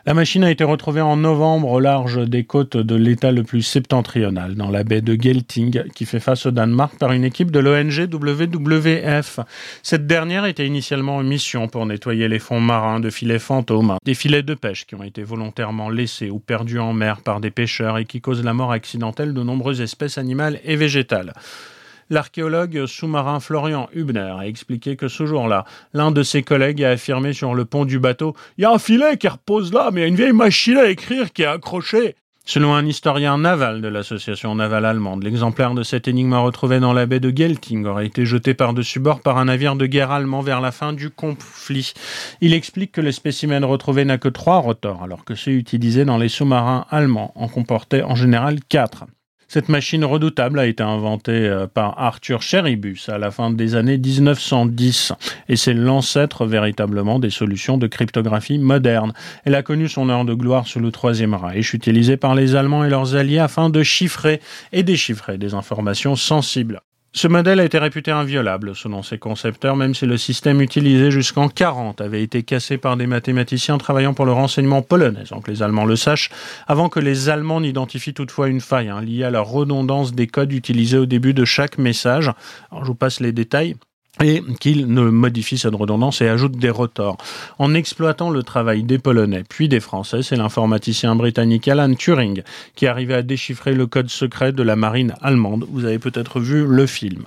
La 0.08 0.14
machine 0.14 0.44
a 0.44 0.52
été 0.52 0.64
retrouvée 0.64 1.02
en 1.02 1.18
novembre 1.18 1.72
au 1.72 1.80
large 1.80 2.30
des 2.30 2.44
côtes 2.44 2.78
de 2.78 2.94
l'État 2.94 3.32
le 3.32 3.42
plus 3.42 3.64
septentrional, 3.64 4.54
dans 4.54 4.70
la 4.70 4.84
baie 4.84 5.02
de 5.02 5.20
Gelting, 5.20 5.82
qui 5.96 6.06
fait 6.06 6.20
face 6.20 6.46
au 6.46 6.52
Danemark 6.52 7.00
par 7.00 7.12
une 7.12 7.24
équipe 7.24 7.50
de 7.50 7.58
l'ONG 7.58 8.08
WWF. 8.14 9.40
Cette 9.82 10.06
dernière 10.06 10.46
était 10.46 10.68
initialement 10.68 11.16
en 11.16 11.24
mission 11.24 11.68
pour 11.68 11.88
nettoyer 11.88 12.28
les 12.28 12.38
fonds 12.38 12.60
marins 12.60 13.00
de 13.00 13.10
filets 13.10 13.40
fantômes, 13.40 13.96
des 14.06 14.14
filets 14.14 14.44
de 14.44 14.54
pêche 14.54 14.86
qui 14.86 14.94
ont 14.94 15.02
été 15.02 15.24
volontairement 15.24 15.90
laissés 15.90 16.30
ou 16.30 16.38
perdus 16.38 16.78
en 16.78 16.94
mer 16.94 17.22
par 17.22 17.42
des 17.42 17.50
pêcheurs 17.50 17.98
et 17.98 18.06
qui 18.06 18.22
causent 18.22 18.44
la 18.44 18.54
mort 18.54 18.74
accidentelle 18.74 19.34
de 19.34 19.42
nombreuses 19.42 19.82
espèces 19.82 20.20
animales 20.20 20.60
et 20.66 20.76
végétales. 20.76 21.34
L'archéologue 22.12 22.86
sous-marin 22.86 23.40
Florian 23.40 23.90
Hubner 23.94 24.34
a 24.38 24.46
expliqué 24.46 24.96
que 24.96 25.08
ce 25.08 25.26
jour-là, 25.26 25.66
l'un 25.94 26.12
de 26.12 26.22
ses 26.22 26.44
collègues 26.44 26.84
a 26.84 26.92
affirmé 26.92 27.34
sur 27.34 27.56
le 27.56 27.66
pont 27.66 27.84
du 27.84 27.98
bateau 27.98 28.36
«Il 28.58 28.62
y 28.62 28.66
a 28.66 28.72
un 28.72 28.78
filet 28.78 29.18
qui 29.18 29.28
repose 29.28 29.74
là, 29.74 29.90
mais 29.92 30.02
il 30.02 30.04
y 30.04 30.06
a 30.06 30.10
une 30.10 30.16
vieille 30.16 30.32
machine 30.32 30.78
à 30.78 30.88
écrire 30.88 31.34
qui 31.34 31.42
est 31.42 31.48
accrochée!» 31.48 32.16
Selon 32.48 32.76
un 32.76 32.86
historien 32.86 33.40
naval 33.40 33.82
de 33.82 33.88
l'association 33.88 34.54
navale 34.54 34.86
allemande, 34.86 35.24
l'exemplaire 35.24 35.74
de 35.74 35.82
cette 35.82 36.08
énigme 36.08 36.36
retrouvé 36.36 36.80
dans 36.80 36.94
la 36.94 37.08
baie 37.08 37.20
de 37.20 37.36
Gelting 37.36 37.88
aurait 37.88 38.06
été 38.06 38.24
jeté 38.24 38.54
par-dessus 38.54 39.00
bord 39.00 39.22
par 39.22 39.40
un 39.40 39.46
navire 39.46 39.76
de 39.76 39.88
guerre 39.88 40.12
allemand 40.12 40.42
vers 40.42 40.62
la 40.62 40.72
fin 40.72 40.94
du 40.94 41.10
conflit. 41.10 41.94
Il 42.42 42.54
explique 42.54 42.92
que 42.92 43.02
le 43.02 43.12
spécimen 43.12 43.66
retrouvé 43.66 44.06
n'a 44.06 44.20
que 44.20 44.30
trois 44.30 44.60
rotors, 44.60 45.02
alors 45.02 45.26
que 45.26 45.34
ceux 45.34 45.54
utilisés 45.54 46.06
dans 46.06 46.20
les 46.20 46.30
sous-marins 46.30 46.86
allemands 46.92 47.32
en 47.34 47.48
comportaient 47.48 48.04
en 48.04 48.14
général 48.14 48.60
quatre. 48.70 49.06
Cette 49.48 49.70
machine 49.70 50.04
redoutable 50.04 50.60
a 50.60 50.66
été 50.66 50.84
inventée 50.84 51.48
euh, 51.48 51.68
par 51.68 52.00
Arthur 52.00 52.42
Cheribus 52.42 53.10
à 53.10 53.18
la 53.18 53.32
fin 53.32 53.52
des 53.52 53.76
années 53.76 53.98
1910 53.98 55.14
et 55.50 55.56
c'est 55.56 55.74
l'ancêtre 55.74 56.46
véritablement 56.46 57.20
des 57.20 57.30
solutions 57.30 57.78
de 57.78 57.88
cryptographie 57.88 58.58
moderne. 58.58 59.14
Elle 59.44 59.56
a 59.56 59.64
connu 59.64 59.88
son 59.88 60.10
heure 60.10 60.26
de 60.26 60.34
gloire 60.34 60.68
sous 60.68 60.80
le 60.80 60.92
Troisième 60.92 61.34
Reich, 61.34 61.74
utilisée 61.74 62.18
par 62.18 62.36
les 62.36 62.56
Allemands 62.56 62.84
et 62.84 62.90
leurs 62.90 63.16
alliés 63.16 63.40
afin 63.40 63.70
de 63.70 63.84
chiffrer 63.84 64.42
et 64.72 64.84
déchiffrer 64.84 65.38
des 65.38 65.54
informations 65.54 66.16
sensibles. 66.16 66.82
Ce 67.18 67.30
modèle 67.30 67.62
a 67.62 67.64
été 67.64 67.78
réputé 67.78 68.12
inviolable 68.12 68.76
selon 68.76 69.02
ses 69.02 69.18
concepteurs, 69.18 69.78
même 69.78 69.96
si 69.96 70.06
le 70.06 70.18
système 70.18 70.60
utilisé 70.60 71.12
jusqu'en 71.12 71.48
40 71.48 72.02
avait 72.02 72.22
été 72.22 72.44
cassé 72.44 72.78
par 72.78 72.98
des 72.98 73.08
mathématiciens 73.08 73.78
travaillant 73.78 74.14
pour 74.14 74.26
le 74.26 74.34
renseignement 74.34 74.82
polonais, 74.82 75.24
sans 75.24 75.40
que 75.40 75.50
les 75.50 75.64
Allemands 75.64 75.86
le 75.86 75.96
sachent, 75.96 76.30
avant 76.68 76.90
que 76.90 77.00
les 77.00 77.30
Allemands 77.30 77.62
n'identifient 77.62 78.14
toutefois 78.14 78.50
une 78.50 78.60
faille 78.60 78.90
hein, 78.90 79.00
liée 79.00 79.24
à 79.24 79.30
la 79.30 79.40
redondance 79.40 80.14
des 80.14 80.28
codes 80.28 80.52
utilisés 80.52 80.98
au 80.98 81.06
début 81.06 81.34
de 81.34 81.46
chaque 81.46 81.78
message. 81.78 82.34
Je 82.78 82.86
vous 82.86 82.96
passe 82.96 83.22
les 83.22 83.32
détails 83.32 83.78
et 84.24 84.42
qu'il 84.60 84.88
ne 84.88 85.02
modifie 85.02 85.58
cette 85.58 85.76
redondance 85.76 86.22
et 86.22 86.30
ajoute 86.30 86.58
des 86.58 86.70
rotors. 86.70 87.18
En 87.60 87.74
exploitant 87.74 88.30
le 88.30 88.44
travail 88.44 88.84
des 88.84 88.98
Polonais 88.98 89.44
puis 89.48 89.68
des 89.68 89.80
Français, 89.80 90.22
c'est 90.24 90.38
l'informaticien 90.38 91.16
britannique 91.16 91.68
Alan 91.68 91.94
Turing 91.94 92.42
qui 92.76 92.88
arrivait 92.88 93.16
à 93.16 93.22
déchiffrer 93.24 93.74
le 93.74 93.88
code 93.88 94.10
secret 94.10 94.54
de 94.54 94.64
la 94.64 94.76
marine 94.76 95.14
allemande. 95.22 95.66
Vous 95.70 95.86
avez 95.86 96.00
peut-être 96.00 96.40
vu 96.40 96.66
le 96.66 96.86
film. 96.86 97.26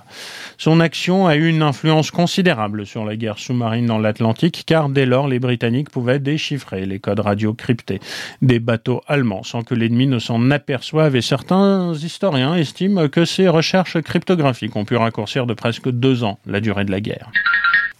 Son 0.57 0.79
action 0.79 1.27
a 1.27 1.35
eu 1.35 1.47
une 1.47 1.61
influence 1.61 2.11
considérable 2.11 2.85
sur 2.85 3.05
la 3.05 3.15
guerre 3.15 3.37
sous-marine 3.37 3.85
dans 3.85 3.99
l'Atlantique 3.99 4.63
car 4.65 4.89
dès 4.89 5.05
lors 5.05 5.27
les 5.27 5.39
Britanniques 5.39 5.89
pouvaient 5.89 6.19
déchiffrer 6.19 6.85
les 6.85 6.99
codes 6.99 7.19
radio 7.19 7.53
cryptés 7.53 7.99
des 8.41 8.59
bateaux 8.59 9.01
allemands 9.07 9.43
sans 9.43 9.61
que 9.61 9.75
l'ennemi 9.75 10.07
ne 10.07 10.19
s'en 10.19 10.49
aperçoive 10.51 11.15
et 11.15 11.21
certains 11.21 11.93
historiens 11.93 12.55
estiment 12.55 13.07
que 13.09 13.25
ces 13.25 13.47
recherches 13.47 14.01
cryptographiques 14.01 14.75
ont 14.75 14.85
pu 14.85 14.95
raccourcir 14.95 15.45
de 15.45 15.53
presque 15.53 15.89
deux 15.89 16.23
ans 16.23 16.39
la 16.45 16.59
durée 16.59 16.78
de 16.85 16.91
la 16.91 16.99
guerre. 16.99 17.31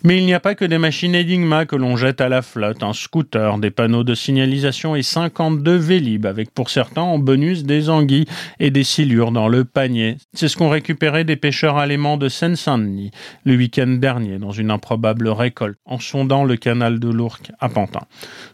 Mais 0.05 0.17
il 0.17 0.25
n'y 0.25 0.33
a 0.33 0.39
pas 0.39 0.55
que 0.55 0.63
des 0.63 0.77
machines 0.77 1.13
Enigma 1.13 1.65
que 1.65 1.75
l'on 1.75 1.97
jette 1.97 2.21
à 2.21 2.29
la 2.29 2.41
flotte, 2.41 2.83
un 2.83 2.93
scooter, 2.93 3.57
des 3.57 3.69
panneaux 3.69 4.05
de 4.05 4.15
signalisation 4.15 4.95
et 4.95 5.03
52 5.03 5.75
Vélib, 5.75 6.25
avec 6.25 6.51
pour 6.51 6.69
certains 6.69 7.01
en 7.01 7.19
bonus 7.19 7.65
des 7.65 7.89
anguilles 7.89 8.25
et 8.61 8.71
des 8.71 8.85
silures 8.85 9.33
dans 9.33 9.49
le 9.49 9.65
panier. 9.65 10.15
C'est 10.33 10.47
ce 10.47 10.55
qu'ont 10.55 10.69
récupéré 10.69 11.25
des 11.25 11.35
pêcheurs 11.35 11.77
allemands 11.77 12.15
de 12.15 12.29
Seine-Saint-Denis 12.29 13.11
le 13.43 13.57
week-end 13.57 13.87
dernier 13.87 14.39
dans 14.39 14.51
une 14.51 14.71
improbable 14.71 15.27
récolte, 15.27 15.77
en 15.83 15.99
sondant 15.99 16.45
le 16.45 16.55
canal 16.55 16.99
de 16.99 17.09
l'Ourcq 17.09 17.51
à 17.59 17.67
Pantin. 17.67 18.03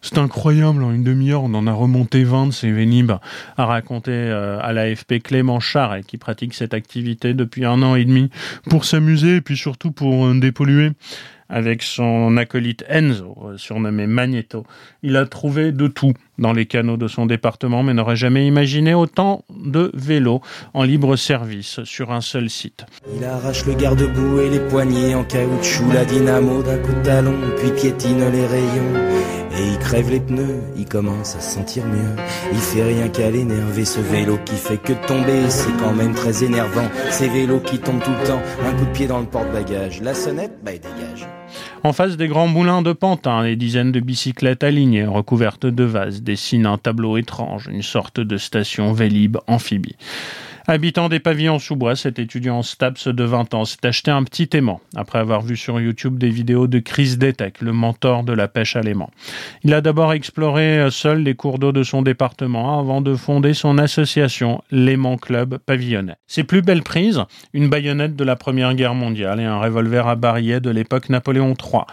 C'est 0.02 0.18
incroyable, 0.18 0.84
en 0.84 0.92
une 0.92 1.04
demi-heure 1.04 1.44
on 1.44 1.54
en 1.54 1.68
a 1.68 1.74
remonté 1.74 2.24
20 2.24 2.48
de 2.48 2.52
ces 2.54 2.72
Vélib, 2.72 3.12
a 3.58 3.66
raconté 3.66 4.12
euh, 4.12 4.58
à 4.62 4.74
l'AFP 4.74 5.22
Clément 5.22 5.60
Charret, 5.60 6.02
qui 6.02 6.18
pratique 6.18 6.56
cette 6.56 6.74
activité 6.74 7.36
depuis 7.36 7.66
un 7.66 7.84
an 7.84 7.94
et 7.94 8.06
demi, 8.06 8.32
pour 8.68 8.84
s'amuser 8.84 9.36
et 9.36 9.42
puis 9.42 9.58
surtout 9.58 9.92
pour 9.92 10.26
euh, 10.26 10.40
dépolluer 10.40 10.90
avec 11.50 11.84
son 11.84 12.38
acolyte 12.38 12.84
Enzo, 12.90 13.36
euh, 13.46 13.58
surnommé 13.58 14.08
Magneto. 14.08 14.66
Il 15.04 15.16
a 15.16 15.26
trouvé 15.26 15.72
de 15.72 15.88
tout 15.88 16.14
dans 16.38 16.54
les 16.54 16.66
canaux 16.66 16.98
de 16.98 17.08
son 17.08 17.26
département, 17.26 17.84
mais 17.84 17.94
n'aurait 17.94 18.16
jamais 18.16 18.48
imaginé 18.48 18.94
autant 18.94 19.44
de 19.50 19.92
vélos 19.94 20.42
en 20.74 20.84
libre 20.84 21.16
service 21.16 21.84
sur 21.84 22.12
un 22.12 22.22
seul 22.22 22.50
site. 22.50 22.86
Il 23.16 23.24
arrache 23.24 23.66
le 23.66 23.74
garde-boue 23.74 24.42
et 24.42 24.50
les 24.50 24.60
poignées 24.60 25.16
en 25.16 25.24
caoutchouc, 25.24 25.92
la 25.94 26.04
dynamo 26.04 26.64
d'un 26.64 26.78
coup 26.80 26.94
de 26.94 27.02
talon, 27.04 27.36
puis 27.58 27.72
piétine 27.72 28.30
les 28.32 28.46
rayons. 28.46 28.94
Et 29.58 29.68
il 29.72 29.80
crève 29.80 30.10
les 30.10 30.20
pneus, 30.20 30.60
il 30.76 30.86
commence 30.86 31.36
à 31.38 31.40
se 31.40 31.56
sentir 31.56 31.86
mieux. 31.86 32.16
Il 32.52 32.60
fait 32.60 32.84
rien 32.84 33.08
qu'à 33.08 33.30
l'énerver 33.30 33.86
ce 33.86 34.02
vélo 34.02 34.38
qui 34.44 34.56
fait 34.56 34.78
que 34.78 34.92
tomber, 35.08 35.50
c'est 35.50 35.72
quand 35.80 35.94
même 35.94 36.14
très 36.14 36.44
énervant. 36.44 36.90
Ces 37.10 37.30
vélos 37.30 37.62
qui 37.62 37.80
tombent 37.80 38.04
tout 38.04 38.12
le 38.12 38.28
temps, 38.28 38.42
un 38.66 38.74
coup 38.74 38.86
de 38.86 38.92
pied 38.92 39.08
dans 39.08 39.20
le 39.20 39.26
porte-bagages. 39.26 40.02
La 40.02 40.14
sonnette, 40.14 40.60
bah 40.62 40.74
il 40.74 40.82
dégage. 40.82 41.26
En 41.86 41.94
face 41.94 42.18
des 42.18 42.28
grands 42.28 42.48
moulins 42.48 42.82
de 42.82 42.94
Pantin, 42.94 43.44
des 43.44 43.56
dizaines 43.56 43.92
de 43.92 44.00
bicyclettes 44.00 44.64
alignées, 44.64 45.06
recouvertes 45.06 45.68
de 45.68 45.84
vases, 45.84 46.24
dessinent 46.24 46.66
un 46.66 46.80
tableau 46.80 47.16
étrange, 47.16 47.68
une 47.72 47.84
sorte 47.84 48.20
de 48.20 48.38
station 48.38 48.92
Vélib 48.92 49.38
amphibie. 49.46 49.96
Habitant 50.68 51.10
des 51.10 51.20
pavillons 51.20 51.60
sous 51.60 51.76
bois, 51.76 51.96
cet 51.96 52.18
étudiant 52.18 52.58
en 52.58 52.62
STAPS 52.64 53.10
de 53.10 53.24
20 53.24 53.54
ans 53.54 53.66
s'est 53.66 53.86
acheté 53.86 54.10
un 54.10 54.24
petit 54.24 54.50
aimant 54.54 54.82
après 54.96 55.20
avoir 55.20 55.42
vu 55.42 55.56
sur 55.56 55.80
YouTube 55.80 56.18
des 56.18 56.32
vidéos 56.32 56.66
de 56.66 56.80
Chris 56.80 57.18
Detek, 57.18 57.62
le 57.62 57.72
mentor 57.72 58.24
de 58.24 58.34
la 58.34 58.48
pêche 58.48 58.76
à 58.76 58.82
l'aimant. 58.82 59.12
Il 59.64 59.76
a 59.76 59.82
d'abord 59.82 60.12
exploré 60.12 60.88
seul 60.90 61.22
les 61.22 61.36
cours 61.36 61.60
d'eau 61.60 61.72
de 61.72 61.84
son 61.84 62.02
département 62.02 62.80
avant 62.80 63.02
de 63.02 63.14
fonder 63.14 63.54
son 63.54 63.78
association, 63.78 64.64
l'Aimant 64.72 65.18
Club 65.18 65.60
Pavillonnais. 65.60 66.16
Ses 66.26 66.44
plus 66.44 66.64
belles 66.64 66.82
prises, 66.82 67.22
une 67.54 67.70
baïonnette 67.70 68.16
de 68.16 68.24
la 68.24 68.36
Première 68.36 68.74
Guerre 68.74 68.96
mondiale 68.96 69.40
et 69.40 69.46
un 69.46 69.60
revolver 69.60 70.08
à 70.08 70.16
barillet 70.16 70.62
de 70.62 70.72
l'époque 70.72 71.10
Napoléon 71.10 71.54
III. 71.54 71.84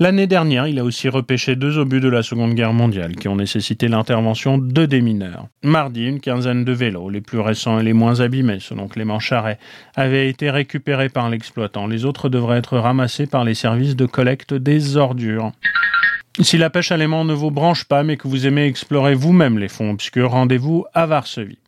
L'année 0.00 0.26
dernière, 0.26 0.66
il 0.66 0.80
a 0.80 0.84
aussi 0.84 1.08
repêché 1.08 1.54
deux 1.54 1.78
obus 1.78 2.00
de 2.00 2.08
la 2.08 2.24
Seconde 2.24 2.54
Guerre 2.54 2.72
mondiale 2.72 3.14
qui 3.14 3.28
ont 3.28 3.36
nécessité 3.36 3.86
l'intervention 3.86 4.58
de 4.58 4.86
démineurs. 4.86 5.46
Mardi, 5.62 6.08
une 6.08 6.18
quinzaine 6.18 6.64
de 6.64 6.72
vélos, 6.72 7.10
les 7.10 7.20
plus 7.20 7.38
récents 7.38 7.78
et 7.78 7.84
les 7.84 7.92
moins 7.92 8.18
abîmés, 8.18 8.58
selon 8.58 8.88
Clément 8.88 9.20
Charret, 9.20 9.58
avaient 9.94 10.28
été 10.28 10.50
récupérés 10.50 11.10
par 11.10 11.30
l'exploitant. 11.30 11.86
Les 11.86 12.04
autres 12.04 12.28
devraient 12.28 12.58
être 12.58 12.76
ramassés 12.76 13.28
par 13.28 13.44
les 13.44 13.54
services 13.54 13.94
de 13.94 14.06
collecte 14.06 14.52
des 14.52 14.96
ordures. 14.96 15.52
Si 16.40 16.58
la 16.58 16.68
pêche 16.68 16.90
à 16.90 16.96
l'aimant 16.96 17.24
ne 17.24 17.32
vous 17.32 17.52
branche 17.52 17.84
pas, 17.84 18.02
mais 18.02 18.16
que 18.16 18.26
vous 18.26 18.44
aimez 18.44 18.66
explorer 18.66 19.14
vous-même 19.14 19.56
les 19.56 19.68
fonds 19.68 19.92
obscurs, 19.92 20.32
rendez-vous 20.32 20.84
à 20.92 21.06
Varsovie. 21.06 21.58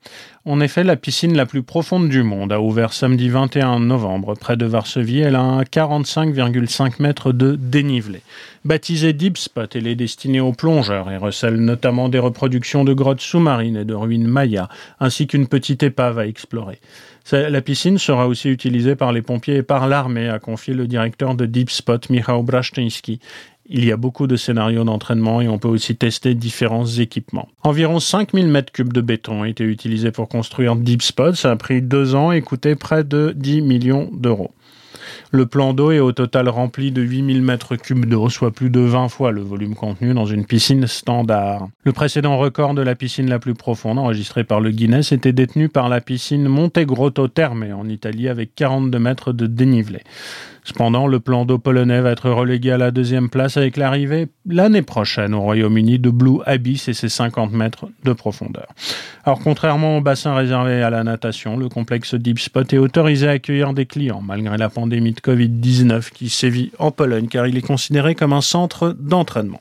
En 0.44 0.58
effet, 0.60 0.82
la 0.82 0.96
piscine 0.96 1.36
la 1.36 1.46
plus 1.46 1.62
profonde 1.62 2.08
du 2.08 2.24
monde 2.24 2.52
a 2.52 2.60
ouvert 2.60 2.92
samedi 2.92 3.28
21 3.28 3.78
novembre 3.78 4.34
près 4.34 4.56
de 4.56 4.66
Varsovie. 4.66 5.20
Elle 5.20 5.36
a 5.36 5.62
45,5 5.62 7.00
mètres 7.00 7.30
de 7.30 7.54
dénivelé. 7.54 8.22
Baptisée 8.64 9.12
Deep 9.12 9.38
Spot, 9.38 9.74
elle 9.76 9.86
est 9.86 9.94
destinée 9.94 10.40
aux 10.40 10.52
plongeurs 10.52 11.12
et 11.12 11.16
recèle 11.16 11.56
notamment 11.56 12.08
des 12.08 12.18
reproductions 12.18 12.82
de 12.82 12.92
grottes 12.92 13.20
sous-marines 13.20 13.76
et 13.76 13.84
de 13.84 13.94
ruines 13.94 14.26
mayas, 14.26 14.68
ainsi 14.98 15.28
qu'une 15.28 15.46
petite 15.46 15.84
épave 15.84 16.18
à 16.18 16.26
explorer. 16.26 16.80
La 17.32 17.60
piscine 17.60 17.98
sera 17.98 18.28
aussi 18.28 18.48
utilisée 18.48 18.94
par 18.94 19.12
les 19.12 19.22
pompiers 19.22 19.56
et 19.56 19.62
par 19.64 19.88
l'armée, 19.88 20.28
a 20.28 20.38
confié 20.38 20.74
le 20.74 20.86
directeur 20.86 21.34
de 21.34 21.44
Deep 21.44 21.70
Spot, 21.70 22.08
Michał 22.08 22.44
Braszczyński. 22.44 23.18
Il 23.68 23.84
y 23.84 23.90
a 23.90 23.96
beaucoup 23.96 24.26
de 24.26 24.36
scénarios 24.36 24.84
d'entraînement 24.84 25.40
et 25.40 25.48
on 25.48 25.58
peut 25.58 25.68
aussi 25.68 25.96
tester 25.96 26.34
différents 26.34 26.86
équipements. 26.86 27.48
Environ 27.64 27.98
5000 27.98 28.46
mètres 28.46 28.72
cubes 28.72 28.92
de 28.92 29.00
béton 29.00 29.40
ont 29.40 29.44
été 29.44 29.64
utilisés 29.64 30.12
pour 30.12 30.28
construire 30.28 30.76
Deep 30.76 31.02
Spot. 31.02 31.34
Ça 31.34 31.50
a 31.50 31.56
pris 31.56 31.82
deux 31.82 32.14
ans 32.14 32.30
et 32.30 32.42
coûté 32.42 32.76
près 32.76 33.02
de 33.02 33.32
10 33.36 33.62
millions 33.62 34.08
d'euros. 34.12 34.52
Le 35.32 35.46
plan 35.46 35.72
d'eau 35.72 35.90
est 35.90 35.98
au 35.98 36.12
total 36.12 36.48
rempli 36.48 36.92
de 36.92 37.02
8000 37.02 37.42
mètres 37.42 37.76
cubes 37.76 38.06
d'eau, 38.06 38.28
soit 38.28 38.52
plus 38.52 38.70
de 38.70 38.80
20 38.80 39.08
fois 39.08 39.32
le 39.32 39.40
volume 39.40 39.74
contenu 39.74 40.14
dans 40.14 40.26
une 40.26 40.44
piscine 40.44 40.86
standard. 40.86 41.68
Le 41.84 41.92
précédent 41.92 42.38
record 42.38 42.74
de 42.74 42.82
la 42.82 42.94
piscine 42.94 43.28
la 43.28 43.38
plus 43.38 43.54
profonde, 43.54 43.98
enregistré 43.98 44.44
par 44.44 44.60
le 44.60 44.70
Guinness, 44.70 45.12
était 45.12 45.32
détenu 45.32 45.68
par 45.68 45.88
la 45.88 46.00
piscine 46.00 46.48
Monte 46.48 46.78
Grotto 46.80 47.28
Terme 47.28 47.66
en 47.74 47.88
Italie 47.88 48.28
avec 48.28 48.54
42 48.54 48.98
mètres 48.98 49.32
de 49.32 49.46
dénivelé. 49.46 50.00
Cependant, 50.66 51.06
le 51.06 51.20
plan 51.20 51.44
d'eau 51.44 51.58
polonais 51.58 52.00
va 52.00 52.10
être 52.10 52.28
relégué 52.28 52.72
à 52.72 52.76
la 52.76 52.90
deuxième 52.90 53.30
place 53.30 53.56
avec 53.56 53.76
l'arrivée 53.76 54.26
l'année 54.48 54.82
prochaine 54.82 55.32
au 55.32 55.40
Royaume-Uni 55.40 56.00
de 56.00 56.10
Blue 56.10 56.40
Abyss 56.44 56.88
et 56.88 56.92
ses 56.92 57.08
50 57.08 57.52
mètres 57.52 57.86
de 58.02 58.12
profondeur. 58.12 58.66
Alors, 59.24 59.38
contrairement 59.38 59.98
au 59.98 60.00
bassin 60.00 60.34
réservé 60.34 60.82
à 60.82 60.90
la 60.90 61.04
natation, 61.04 61.56
le 61.56 61.68
complexe 61.68 62.16
Deep 62.16 62.40
Spot 62.40 62.72
est 62.72 62.78
autorisé 62.78 63.28
à 63.28 63.32
accueillir 63.32 63.74
des 63.74 63.86
clients 63.86 64.20
malgré 64.20 64.56
la 64.56 64.68
pandémie 64.68 65.12
de 65.12 65.20
Covid-19 65.20 66.10
qui 66.10 66.28
sévit 66.28 66.72
en 66.80 66.90
Pologne 66.90 67.28
car 67.28 67.46
il 67.46 67.56
est 67.56 67.62
considéré 67.62 68.16
comme 68.16 68.32
un 68.32 68.40
centre 68.40 68.96
d'entraînement. 68.98 69.60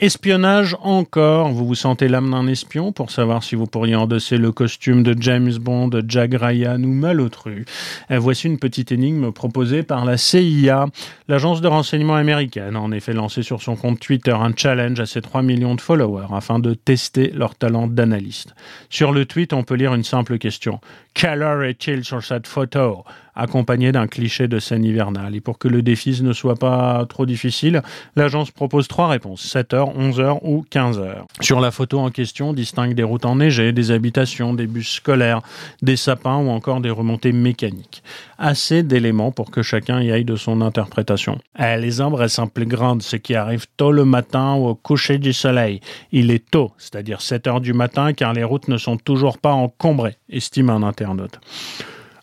Espionnage 0.00 0.76
encore. 0.82 1.48
Vous 1.48 1.66
vous 1.66 1.74
sentez 1.74 2.06
l'âme 2.06 2.30
d'un 2.30 2.46
espion 2.46 2.92
pour 2.92 3.10
savoir 3.10 3.42
si 3.42 3.56
vous 3.56 3.66
pourriez 3.66 3.96
endosser 3.96 4.36
le 4.36 4.52
costume 4.52 5.02
de 5.02 5.20
James 5.20 5.50
Bond, 5.60 5.90
Jack 6.06 6.34
Ryan 6.40 6.80
ou 6.84 6.92
Malotru. 6.92 7.64
Euh, 8.12 8.20
voici 8.20 8.46
une 8.46 8.60
petite 8.60 8.92
énigme 8.92 9.32
proposée 9.32 9.82
par 9.82 10.04
la 10.04 10.16
CIA. 10.16 10.86
L'agence 11.26 11.60
de 11.60 11.66
renseignement 11.66 12.14
américaine 12.14 12.76
a 12.76 12.80
en 12.80 12.92
effet 12.92 13.12
lancé 13.12 13.42
sur 13.42 13.60
son 13.60 13.74
compte 13.74 13.98
Twitter 13.98 14.30
un 14.30 14.52
challenge 14.54 15.00
à 15.00 15.06
ses 15.06 15.20
3 15.20 15.42
millions 15.42 15.74
de 15.74 15.80
followers 15.80 16.28
afin 16.32 16.60
de 16.60 16.74
tester 16.74 17.32
leur 17.34 17.56
talent 17.56 17.88
d'analyste. 17.88 18.54
Sur 18.90 19.10
le 19.10 19.26
tweet, 19.26 19.52
on 19.52 19.64
peut 19.64 19.74
lire 19.74 19.94
une 19.94 20.04
simple 20.04 20.38
question. 20.38 20.78
Heure 21.24 21.64
est-il 21.64 22.04
sur 22.04 22.22
cette 22.22 22.46
photo 22.46 23.04
accompagné 23.38 23.92
d'un 23.92 24.06
cliché 24.06 24.48
de 24.48 24.58
scène 24.58 24.84
hivernale. 24.84 25.34
Et 25.34 25.40
pour 25.40 25.58
que 25.58 25.68
le 25.68 25.80
défi 25.80 26.20
ne 26.22 26.32
soit 26.32 26.56
pas 26.56 27.06
trop 27.08 27.24
difficile, 27.24 27.82
l'agence 28.16 28.50
propose 28.50 28.88
trois 28.88 29.08
réponses, 29.08 29.54
7h, 29.54 29.96
11h 29.96 30.40
ou 30.42 30.64
15h. 30.70 31.24
Sur 31.40 31.60
la 31.60 31.70
photo 31.70 32.00
en 32.00 32.10
question, 32.10 32.50
on 32.50 32.52
distingue 32.52 32.94
des 32.94 33.04
routes 33.04 33.24
enneigées, 33.24 33.72
des 33.72 33.90
habitations, 33.92 34.54
des 34.54 34.66
bus 34.66 34.90
scolaires, 34.90 35.40
des 35.82 35.96
sapins 35.96 36.36
ou 36.36 36.50
encore 36.50 36.80
des 36.80 36.90
remontées 36.90 37.32
mécaniques. 37.32 38.02
Assez 38.40 38.84
d'éléments 38.84 39.32
pour 39.32 39.50
que 39.50 39.62
chacun 39.62 40.00
y 40.00 40.12
aille 40.12 40.24
de 40.24 40.36
son 40.36 40.60
interprétation. 40.60 41.40
Eh, 41.58 41.76
les 41.76 42.00
ombres 42.00 42.22
elles 42.22 42.30
sont 42.30 42.46
plus 42.46 42.66
grandes, 42.66 43.02
ce 43.02 43.16
qui 43.16 43.34
arrive 43.34 43.66
tôt 43.76 43.90
le 43.90 44.04
matin 44.04 44.54
ou 44.54 44.68
au 44.68 44.74
coucher 44.76 45.18
du 45.18 45.32
soleil. 45.32 45.80
Il 46.12 46.30
est 46.30 46.48
tôt, 46.48 46.70
c'est-à-dire 46.78 47.20
7 47.20 47.48
heures 47.48 47.60
du 47.60 47.72
matin, 47.72 48.12
car 48.12 48.32
les 48.32 48.44
routes 48.44 48.68
ne 48.68 48.76
sont 48.76 48.96
toujours 48.96 49.38
pas 49.38 49.52
encombrées, 49.52 50.18
estime 50.28 50.70
un 50.70 50.84
internaute. 50.84 51.40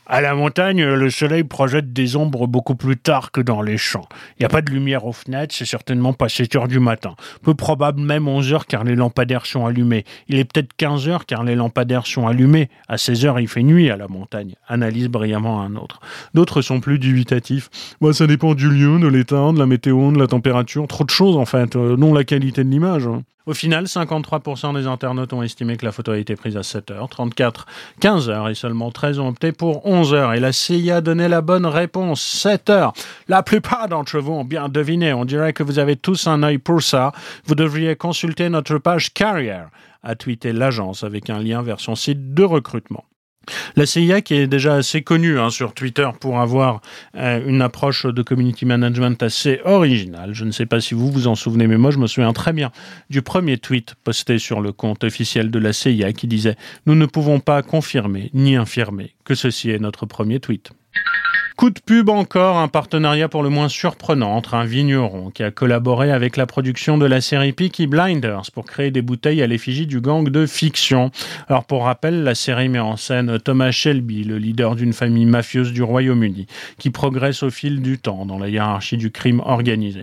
À 0.08 0.22
la 0.22 0.36
montagne, 0.36 0.84
le 0.84 1.10
soleil 1.10 1.44
projette 1.44 1.92
des 1.92 2.16
ombres 2.16 2.46
beaucoup 2.46 2.76
plus 2.76 2.96
tard 2.96 3.32
que 3.32 3.42
dans 3.42 3.64
les 3.64 3.78
champs. 3.78 4.08
Il 4.32 4.42
n'y 4.42 4.46
a 4.46 4.50
pas 4.50 4.62
de 4.62 4.70
lumière 4.70 5.06
aux 5.06 5.14
fenêtres, 5.14 5.56
c'est 5.58 5.66
certainement 5.66 6.14
pas 6.14 6.30
7 6.30 6.56
heures 6.56 6.68
du 6.68 6.80
matin. 6.80 7.16
Peu 7.42 7.56
probable 7.56 8.00
même 8.02 8.28
11 8.28 8.54
heures 8.54 8.68
car 8.68 8.84
les 8.84 8.94
lampadaires 8.96 9.48
sont 9.48 9.66
allumés. 9.66 10.04
Il 10.28 10.38
est 10.38 10.46
peut-être 10.46 10.74
15 10.78 11.10
heures 11.10 11.26
car 11.26 11.44
les 11.44 11.56
lampadaires 11.56 12.06
sont 12.06 12.28
allumés. 12.28 12.70
À 12.88 13.00
16 13.00 13.26
heures, 13.26 13.40
il 13.40 13.48
fait 13.48 13.64
nuit 13.64 13.90
à 13.90 13.98
la 13.98 14.08
montagne. 14.08 14.54
Analyse 14.68 15.08
brillamment 15.08 15.62
un 15.64 15.76
autre. 15.76 16.00
D'autres 16.36 16.62
sont 16.62 16.80
plus 16.82 17.00
dubitatifs. 17.00 17.70
Moi, 18.00 18.14
ça 18.14 18.28
dépend 18.28 18.54
du 18.54 18.70
lieu, 18.70 19.00
de 19.00 19.08
l'état, 19.08 19.52
de 19.52 19.58
la 19.58 19.66
météo, 19.66 20.12
de 20.12 20.20
la 20.20 20.28
température. 20.28 20.86
Trop 20.88 21.04
de 21.04 21.10
choses 21.10 21.36
en 21.36 21.46
fait, 21.46 21.76
euh, 21.76 21.98
non 21.98 22.14
la 22.14 22.24
qualité 22.24 22.64
de 22.64 22.70
l'image. 22.70 23.08
hein. 23.08 23.24
Au 23.46 23.54
final, 23.54 23.86
53% 23.86 24.74
des 24.76 24.88
internautes 24.88 25.34
ont 25.34 25.44
estimé 25.44 25.78
que 25.78 25.86
la 25.86 25.92
photo 25.92 26.12
a 26.12 26.18
été 26.18 26.36
prise 26.36 26.58
à 26.58 26.62
7h, 26.62 27.10
34 27.10 27.68
15h 28.02 28.50
et 28.50 28.56
seulement 28.56 28.90
13 28.90 29.20
ont 29.20 29.28
opté 29.28 29.52
pour 29.52 29.86
11h. 29.86 30.36
Et 30.36 30.40
la 30.40 30.52
CIA 30.52 31.02
donnait 31.02 31.30
la 31.30 31.42
bonne 31.42 31.68
réponse, 31.68 32.46
7h. 32.46 32.94
La 33.28 33.44
plupart 33.44 33.88
d'entre 33.88 34.20
vous 34.20 34.34
ont 34.34 34.46
bien 34.46 34.68
deviné. 34.68 35.14
On 35.14 35.26
dirait 35.26 35.54
que 35.54 35.64
vous 35.64 35.78
avez 35.78 35.96
tous 35.96 36.26
un 36.26 36.42
œil 36.42 36.58
pour 36.58 36.82
ça. 36.82 37.12
Vous 37.46 37.56
devriez 37.56 37.96
consulter 37.96 38.50
notre 38.50 38.80
page 38.80 39.14
Carrier, 39.14 39.62
a 40.02 40.16
tweeté 40.16 40.52
l'agence 40.52 41.04
avec 41.04 41.30
un 41.30 41.40
lien 41.40 41.62
vers 41.62 41.80
son 41.80 41.96
site 41.96 42.34
de 42.34 42.44
recrutement. 42.44 43.06
La 43.76 43.86
CIA, 43.86 44.22
qui 44.22 44.36
est 44.36 44.48
déjà 44.48 44.76
assez 44.76 45.02
connue 45.02 45.40
hein, 45.40 45.50
sur 45.50 45.74
Twitter 45.74 46.10
pour 46.20 46.40
avoir 46.40 46.82
euh, 47.16 47.42
une 47.46 47.62
approche 47.62 48.06
de 48.06 48.22
community 48.22 48.66
management 48.66 49.22
assez 49.22 49.60
originale. 49.66 50.34
Je 50.34 50.46
ne 50.46 50.52
sais 50.52 50.66
pas 50.66 50.82
si 50.82 50.94
vous 50.94 51.12
vous 51.12 51.28
en 51.28 51.36
souvenez, 51.36 51.68
mais 51.68 51.78
moi 51.78 51.92
je 51.92 51.98
me 51.98 52.08
souviens 52.08 52.34
très 52.34 52.54
bien 52.54 52.72
du 53.10 53.22
premier 53.22 53.58
tweet 53.58 53.96
posté 54.04 54.40
sur 54.40 54.62
le 54.62 54.72
compte 54.72 55.04
officiel 55.04 55.52
de 55.52 55.60
la 55.60 55.74
CIA 55.74 56.14
qui 56.14 56.28
disait 56.28 56.56
«Nous 56.86 56.96
ne 56.96 57.06
pouvons 57.06 57.40
pas 57.40 57.62
confirmer 57.62 58.30
ni 58.34 58.56
infirmer 58.56 59.16
que 59.24 59.36
ceci 59.36 59.70
est 59.72 59.80
notre 59.80 60.06
premier 60.06 60.40
tweet». 60.40 60.72
Coup 61.58 61.70
de 61.70 61.80
pub 61.80 62.10
encore, 62.10 62.58
un 62.58 62.68
partenariat 62.68 63.30
pour 63.30 63.42
le 63.42 63.48
moins 63.48 63.70
surprenant 63.70 64.36
entre 64.36 64.56
un 64.56 64.66
vigneron 64.66 65.30
qui 65.30 65.42
a 65.42 65.52
collaboré 65.52 66.12
avec 66.12 66.36
la 66.36 66.46
production 66.46 66.98
de 66.98 67.06
la 67.06 67.22
série 67.22 67.54
Peaky 67.54 67.88
Blinders 67.88 68.52
pour 68.54 68.66
créer 68.66 68.92
des 68.92 69.02
bouteilles 69.02 69.42
à 69.42 69.48
l'effigie 69.48 69.88
du 69.88 70.02
gang 70.02 70.28
de 70.28 70.46
fiction. 70.48 71.12
Alors 71.48 71.64
pour 71.64 71.86
rappel, 71.86 72.24
la 72.24 72.36
série 72.36 72.68
met 72.68 72.80
en 72.80 72.98
scène 72.98 73.40
Thomas 73.40 73.72
Shelby, 73.72 74.26
le 74.26 74.38
leader 74.38 74.76
d'une 74.76 74.92
famille 74.92 75.26
mafieuse 75.26 75.72
du 75.72 75.82
Royaume-Uni, 75.82 76.46
qui 76.78 76.90
progresse 76.90 77.42
au 77.42 77.50
fil 77.50 77.82
du 77.82 78.00
temps 78.00 78.26
dans 78.26 78.38
la 78.38 78.50
hiérarchie 78.50 78.98
du 78.98 79.10
crime 79.10 79.40
organisé. 79.40 80.02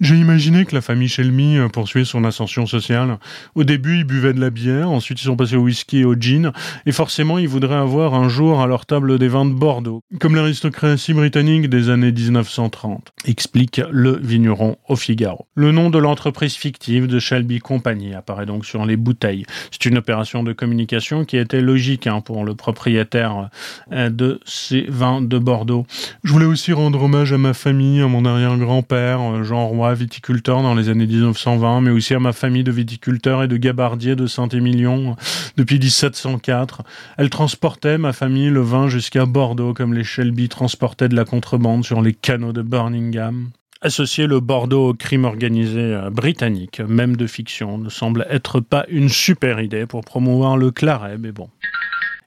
J'ai 0.00 0.14
imaginé 0.14 0.64
que 0.64 0.76
la 0.76 0.80
famille 0.80 1.08
Shelby 1.08 1.56
euh, 1.56 1.68
poursuivait 1.68 2.04
son 2.04 2.22
ascension 2.22 2.66
sociale. 2.66 3.18
Au 3.56 3.64
début, 3.64 3.98
ils 3.98 4.04
buvaient 4.04 4.32
de 4.32 4.40
la 4.40 4.50
bière, 4.50 4.90
ensuite 4.90 5.20
ils 5.20 5.24
sont 5.24 5.34
passés 5.34 5.56
au 5.56 5.62
whisky 5.62 5.98
et 5.98 6.04
au 6.04 6.14
gin, 6.14 6.52
et 6.86 6.92
forcément 6.92 7.36
ils 7.36 7.48
voudraient 7.48 7.74
avoir 7.74 8.14
un 8.14 8.28
jour 8.28 8.60
à 8.60 8.68
leur 8.68 8.86
table 8.86 9.18
des 9.18 9.26
vins 9.26 9.44
de 9.44 9.52
Bordeaux, 9.52 10.02
comme 10.20 10.36
l'aristocratie 10.36 11.14
britannique 11.14 11.68
des 11.68 11.90
années 11.90 12.12
1930, 12.12 13.12
explique 13.24 13.80
le 13.90 14.16
vigneron 14.22 14.76
au 14.88 14.94
Figaro. 14.94 15.48
Le 15.56 15.72
nom 15.72 15.90
de 15.90 15.98
l'entreprise 15.98 16.54
fictive 16.54 17.08
de 17.08 17.18
Shelby 17.18 17.58
Company 17.58 18.14
apparaît 18.14 18.46
donc 18.46 18.66
sur 18.66 18.86
les 18.86 18.96
bouteilles. 18.96 19.46
C'est 19.72 19.86
une 19.86 19.98
opération 19.98 20.44
de 20.44 20.52
communication 20.52 21.24
qui 21.24 21.36
était 21.36 21.60
logique 21.60 22.06
hein, 22.06 22.20
pour 22.20 22.44
le 22.44 22.54
propriétaire 22.54 23.50
euh, 23.90 24.10
de 24.10 24.38
ces 24.44 24.82
vins 24.82 25.20
de 25.20 25.38
Bordeaux. 25.38 25.86
Je 26.22 26.32
voulais 26.32 26.46
aussi 26.46 26.72
rendre 26.72 27.02
hommage 27.02 27.32
à 27.32 27.38
ma 27.38 27.52
famille, 27.52 28.00
à 28.00 28.06
mon 28.06 28.24
arrière-grand-père, 28.24 29.20
euh, 29.20 29.42
Jean 29.42 29.66
Roy, 29.66 29.87
viticulteur 29.94 30.62
dans 30.62 30.74
les 30.74 30.88
années 30.88 31.06
1920, 31.06 31.80
mais 31.80 31.90
aussi 31.90 32.14
à 32.14 32.20
ma 32.20 32.32
famille 32.32 32.64
de 32.64 32.72
viticulteurs 32.72 33.42
et 33.42 33.48
de 33.48 33.56
gabardiers 33.56 34.16
de 34.16 34.26
Saint-Émilion 34.26 35.16
depuis 35.56 35.78
1704. 35.78 36.82
Elle 37.16 37.30
transportait, 37.30 37.98
ma 37.98 38.12
famille, 38.12 38.50
le 38.50 38.60
vin 38.60 38.88
jusqu'à 38.88 39.26
Bordeaux, 39.26 39.74
comme 39.74 39.94
les 39.94 40.04
Shelby 40.04 40.48
transportaient 40.48 41.08
de 41.08 41.16
la 41.16 41.24
contrebande 41.24 41.84
sur 41.84 42.02
les 42.02 42.14
canaux 42.14 42.52
de 42.52 42.62
Birmingham. 42.62 43.50
Associer 43.80 44.26
le 44.26 44.40
Bordeaux 44.40 44.88
au 44.88 44.94
crime 44.94 45.24
organisé 45.24 45.80
euh, 45.80 46.10
britannique, 46.10 46.80
même 46.80 47.14
de 47.14 47.28
fiction, 47.28 47.78
ne 47.78 47.88
semble 47.88 48.26
être 48.28 48.58
pas 48.58 48.84
une 48.88 49.08
super 49.08 49.60
idée 49.60 49.86
pour 49.86 50.00
promouvoir 50.00 50.56
le 50.56 50.72
claret, 50.72 51.16
mais 51.16 51.30
bon. 51.30 51.48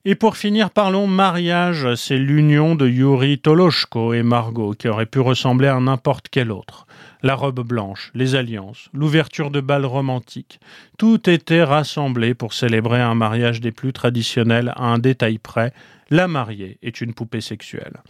Et 0.04 0.15
pour 0.15 0.36
finir, 0.36 0.71
parlons 0.71 1.06
mariage. 1.06 1.93
C'est 1.93 2.17
l'union 2.17 2.74
de 2.74 2.88
Yuri 2.88 3.38
Toloshko 3.38 4.13
et 4.13 4.24
Margot 4.24 4.74
qui 4.74 4.88
aurait 4.88 5.06
pu 5.06 5.19
ressembler 5.19 5.67
à 5.67 5.80
n'importe 5.80 6.28
quel 6.32 6.52
autre. 6.52 6.88
La 7.24 7.36
robe 7.36 7.60
blanche, 7.60 8.12
les 8.16 8.34
alliances, 8.34 8.90
l'ouverture 8.94 9.52
de 9.52 9.62
bal 9.62 9.86
romantique, 9.86 10.60
tout 10.98 11.30
était 11.30 11.64
rassemblé 11.64 12.34
pour 12.34 12.54
célébrer 12.54 13.00
un 13.00 13.14
mariage 13.14 13.62
des 13.62 13.72
plus 13.72 13.94
traditionnels 13.94 14.74
à 14.76 14.86
un 14.86 14.98
détail 14.98 15.38
près. 15.38 15.72
La 16.10 16.28
mariée 16.28 16.80
est 16.82 17.00
une 17.00 17.14
poupée 17.14 17.42
sexuelle. 17.42 18.02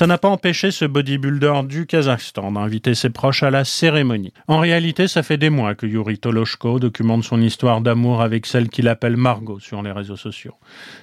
Ça 0.00 0.06
n'a 0.06 0.16
pas 0.16 0.30
empêché 0.30 0.70
ce 0.70 0.86
bodybuilder 0.86 1.60
du 1.64 1.84
Kazakhstan 1.84 2.52
d'inviter 2.52 2.94
ses 2.94 3.10
proches 3.10 3.42
à 3.42 3.50
la 3.50 3.66
cérémonie. 3.66 4.32
En 4.48 4.58
réalité, 4.58 5.08
ça 5.08 5.22
fait 5.22 5.36
des 5.36 5.50
mois 5.50 5.74
que 5.74 5.84
Yuri 5.84 6.16
Toloshko 6.16 6.78
documente 6.78 7.22
son 7.22 7.42
histoire 7.42 7.82
d'amour 7.82 8.22
avec 8.22 8.46
celle 8.46 8.70
qu'il 8.70 8.88
appelle 8.88 9.18
Margot 9.18 9.60
sur 9.60 9.82
les 9.82 9.92
réseaux 9.92 10.16
sociaux. 10.16 10.54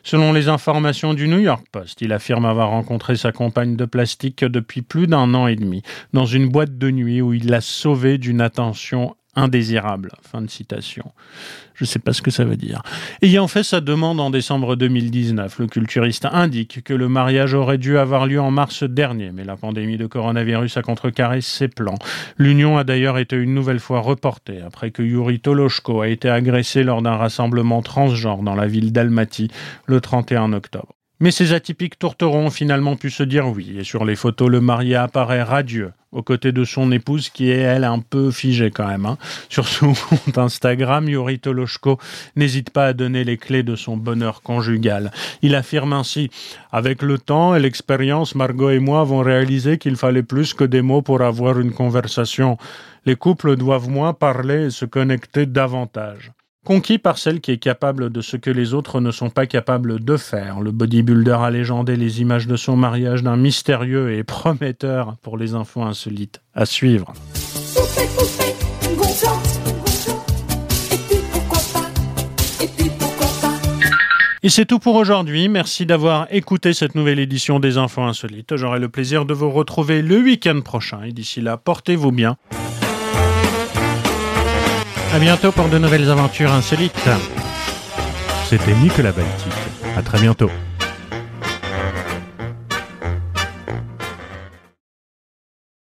Selon 0.01 0.33
les 0.33 0.49
informations 0.49 1.13
du 1.13 1.27
New 1.27 1.37
York 1.37 1.63
Post, 1.71 2.01
il 2.01 2.11
affirme 2.11 2.45
avoir 2.45 2.71
rencontré 2.71 3.15
sa 3.15 3.31
compagne 3.31 3.75
de 3.75 3.85
plastique 3.85 4.43
depuis 4.43 4.81
plus 4.81 5.05
d'un 5.05 5.31
an 5.35 5.45
et 5.45 5.55
demi, 5.55 5.83
dans 6.13 6.25
une 6.25 6.49
boîte 6.49 6.79
de 6.79 6.89
nuit 6.89 7.21
où 7.21 7.33
il 7.33 7.51
l'a 7.51 7.61
sauvée 7.61 8.17
d'une 8.17 8.41
attention 8.41 9.15
indésirable. 9.37 10.11
Fin 10.21 10.41
de 10.41 10.49
citation. 10.49 11.13
Je 11.75 11.83
ne 11.83 11.87
sais 11.87 11.99
pas 11.99 12.11
ce 12.11 12.23
que 12.23 12.31
ça 12.31 12.43
veut 12.43 12.57
dire. 12.57 12.81
Ayant 13.21 13.47
fait 13.47 13.61
sa 13.61 13.81
demande 13.81 14.19
en 14.19 14.31
décembre 14.31 14.75
2019, 14.75 15.59
le 15.59 15.67
culturiste 15.67 16.25
indique 16.25 16.83
que 16.83 16.93
le 16.93 17.07
mariage 17.07 17.53
aurait 17.53 17.77
dû 17.77 17.99
avoir 17.99 18.25
lieu 18.25 18.41
en 18.41 18.49
mars 18.49 18.83
dernier, 18.83 19.31
mais 19.31 19.43
la 19.43 19.55
pandémie 19.55 19.97
de 19.97 20.07
coronavirus 20.07 20.77
a 20.77 20.81
contrecarré 20.81 21.41
ses 21.41 21.67
plans. 21.67 21.99
L'union 22.37 22.77
a 22.79 22.83
d'ailleurs 22.83 23.19
été 23.19 23.35
une 23.35 23.53
nouvelle 23.53 23.79
fois 23.79 23.99
reportée 23.99 24.59
après 24.61 24.89
que 24.89 25.03
Yuri 25.03 25.39
Toloshko 25.39 26.01
a 26.01 26.07
été 26.07 26.29
agressé 26.29 26.83
lors 26.83 27.03
d'un 27.03 27.15
rassemblement 27.15 27.83
transgenre 27.83 28.41
dans 28.41 28.55
la 28.55 28.65
ville 28.65 28.91
d'Almaty 28.91 29.49
le 29.85 30.01
31 30.01 30.53
octobre. 30.53 30.96
Mais 31.19 31.31
ces 31.31 31.53
atypiques 31.53 31.97
tourterons 31.97 32.45
ont 32.45 32.49
finalement 32.51 32.95
pu 32.95 33.09
se 33.09 33.23
dire 33.23 33.47
oui, 33.47 33.75
et 33.79 33.83
sur 33.83 34.05
les 34.05 34.15
photos, 34.15 34.49
le 34.49 34.61
marié 34.61 34.95
apparaît 34.95 35.41
radieux, 35.41 35.91
aux 36.11 36.21
côtés 36.21 36.51
de 36.51 36.63
son 36.63 36.91
épouse 36.91 37.29
qui 37.29 37.49
est, 37.49 37.57
elle, 37.57 37.85
un 37.85 37.97
peu 37.97 38.29
figée 38.29 38.69
quand 38.69 38.85
même. 38.87 39.07
hein. 39.07 39.17
Sur 39.49 39.67
son 39.67 39.93
compte 40.09 40.37
Instagram, 40.37 41.09
Yuri 41.09 41.39
Toloshko 41.39 41.97
n'hésite 42.35 42.69
pas 42.69 42.85
à 42.85 42.93
donner 42.93 43.23
les 43.23 43.37
clés 43.37 43.63
de 43.63 43.75
son 43.75 43.97
bonheur 43.97 44.43
conjugal. 44.43 45.11
Il 45.41 45.55
affirme 45.55 45.93
ainsi 45.93 46.29
«Avec 46.71 47.01
le 47.01 47.17
temps 47.17 47.55
et 47.55 47.59
l'expérience, 47.59 48.35
Margot 48.35 48.69
et 48.69 48.79
moi 48.79 49.01
avons 49.01 49.21
réalisé 49.21 49.79
qu'il 49.79 49.95
fallait 49.95 50.21
plus 50.21 50.53
que 50.53 50.65
des 50.65 50.83
mots 50.83 51.01
pour 51.01 51.23
avoir 51.23 51.59
une 51.59 51.71
conversation. 51.73 52.59
Les 53.05 53.15
couples 53.15 53.55
doivent 53.55 53.89
moins 53.89 54.13
parler 54.13 54.65
et 54.65 54.69
se 54.69 54.85
connecter 54.85 55.47
davantage.» 55.47 56.31
Conquis 56.67 56.97
par 56.97 57.17
celle 57.17 57.39
qui 57.39 57.51
est 57.51 57.59
capable 57.59 58.09
de 58.09 58.19
ce 58.19 58.35
que 58.35 58.49
les 58.49 58.73
autres 58.73 58.99
ne 58.99 59.11
sont 59.11 59.29
pas 59.29 59.45
capables 59.45 60.03
de 60.03 60.17
faire, 60.17 60.59
le 60.59 60.71
bodybuilder 60.71 61.37
a 61.39 61.49
légendé 61.49 61.95
les 61.95 62.19
images 62.19 62.45
de 62.45 62.57
son 62.57 62.75
mariage 62.75 63.23
d'un 63.23 63.37
mystérieux 63.37 64.11
et 64.11 64.23
prometteur 64.25 65.15
pour 65.21 65.37
les 65.37 65.53
infos 65.53 65.81
insolites 65.83 66.41
à 66.53 66.65
suivre. 66.65 67.13
Et 74.43 74.49
c'est 74.49 74.65
tout 74.65 74.79
pour 74.79 74.95
aujourd'hui. 74.95 75.47
Merci 75.47 75.85
d'avoir 75.85 76.27
écouté 76.31 76.73
cette 76.73 76.95
nouvelle 76.95 77.19
édition 77.19 77.61
des 77.61 77.77
Infos 77.77 78.01
Insolites. 78.01 78.57
J'aurai 78.57 78.79
le 78.79 78.89
plaisir 78.89 79.23
de 79.23 79.33
vous 79.33 79.51
retrouver 79.51 80.01
le 80.01 80.19
week-end 80.19 80.59
prochain. 80.59 81.03
Et 81.03 81.13
d'ici 81.13 81.39
là, 81.39 81.55
portez-vous 81.55 82.11
bien. 82.11 82.35
À 85.13 85.19
bientôt 85.19 85.51
pour 85.51 85.69
de 85.69 85.77
nouvelles 85.77 86.09
aventures 86.09 86.51
insolites. 86.51 87.09
C'était 88.49 88.75
Nicolas 88.75 89.11
Baltic. 89.11 89.53
À 89.97 90.01
très 90.01 90.19
bientôt. 90.19 90.49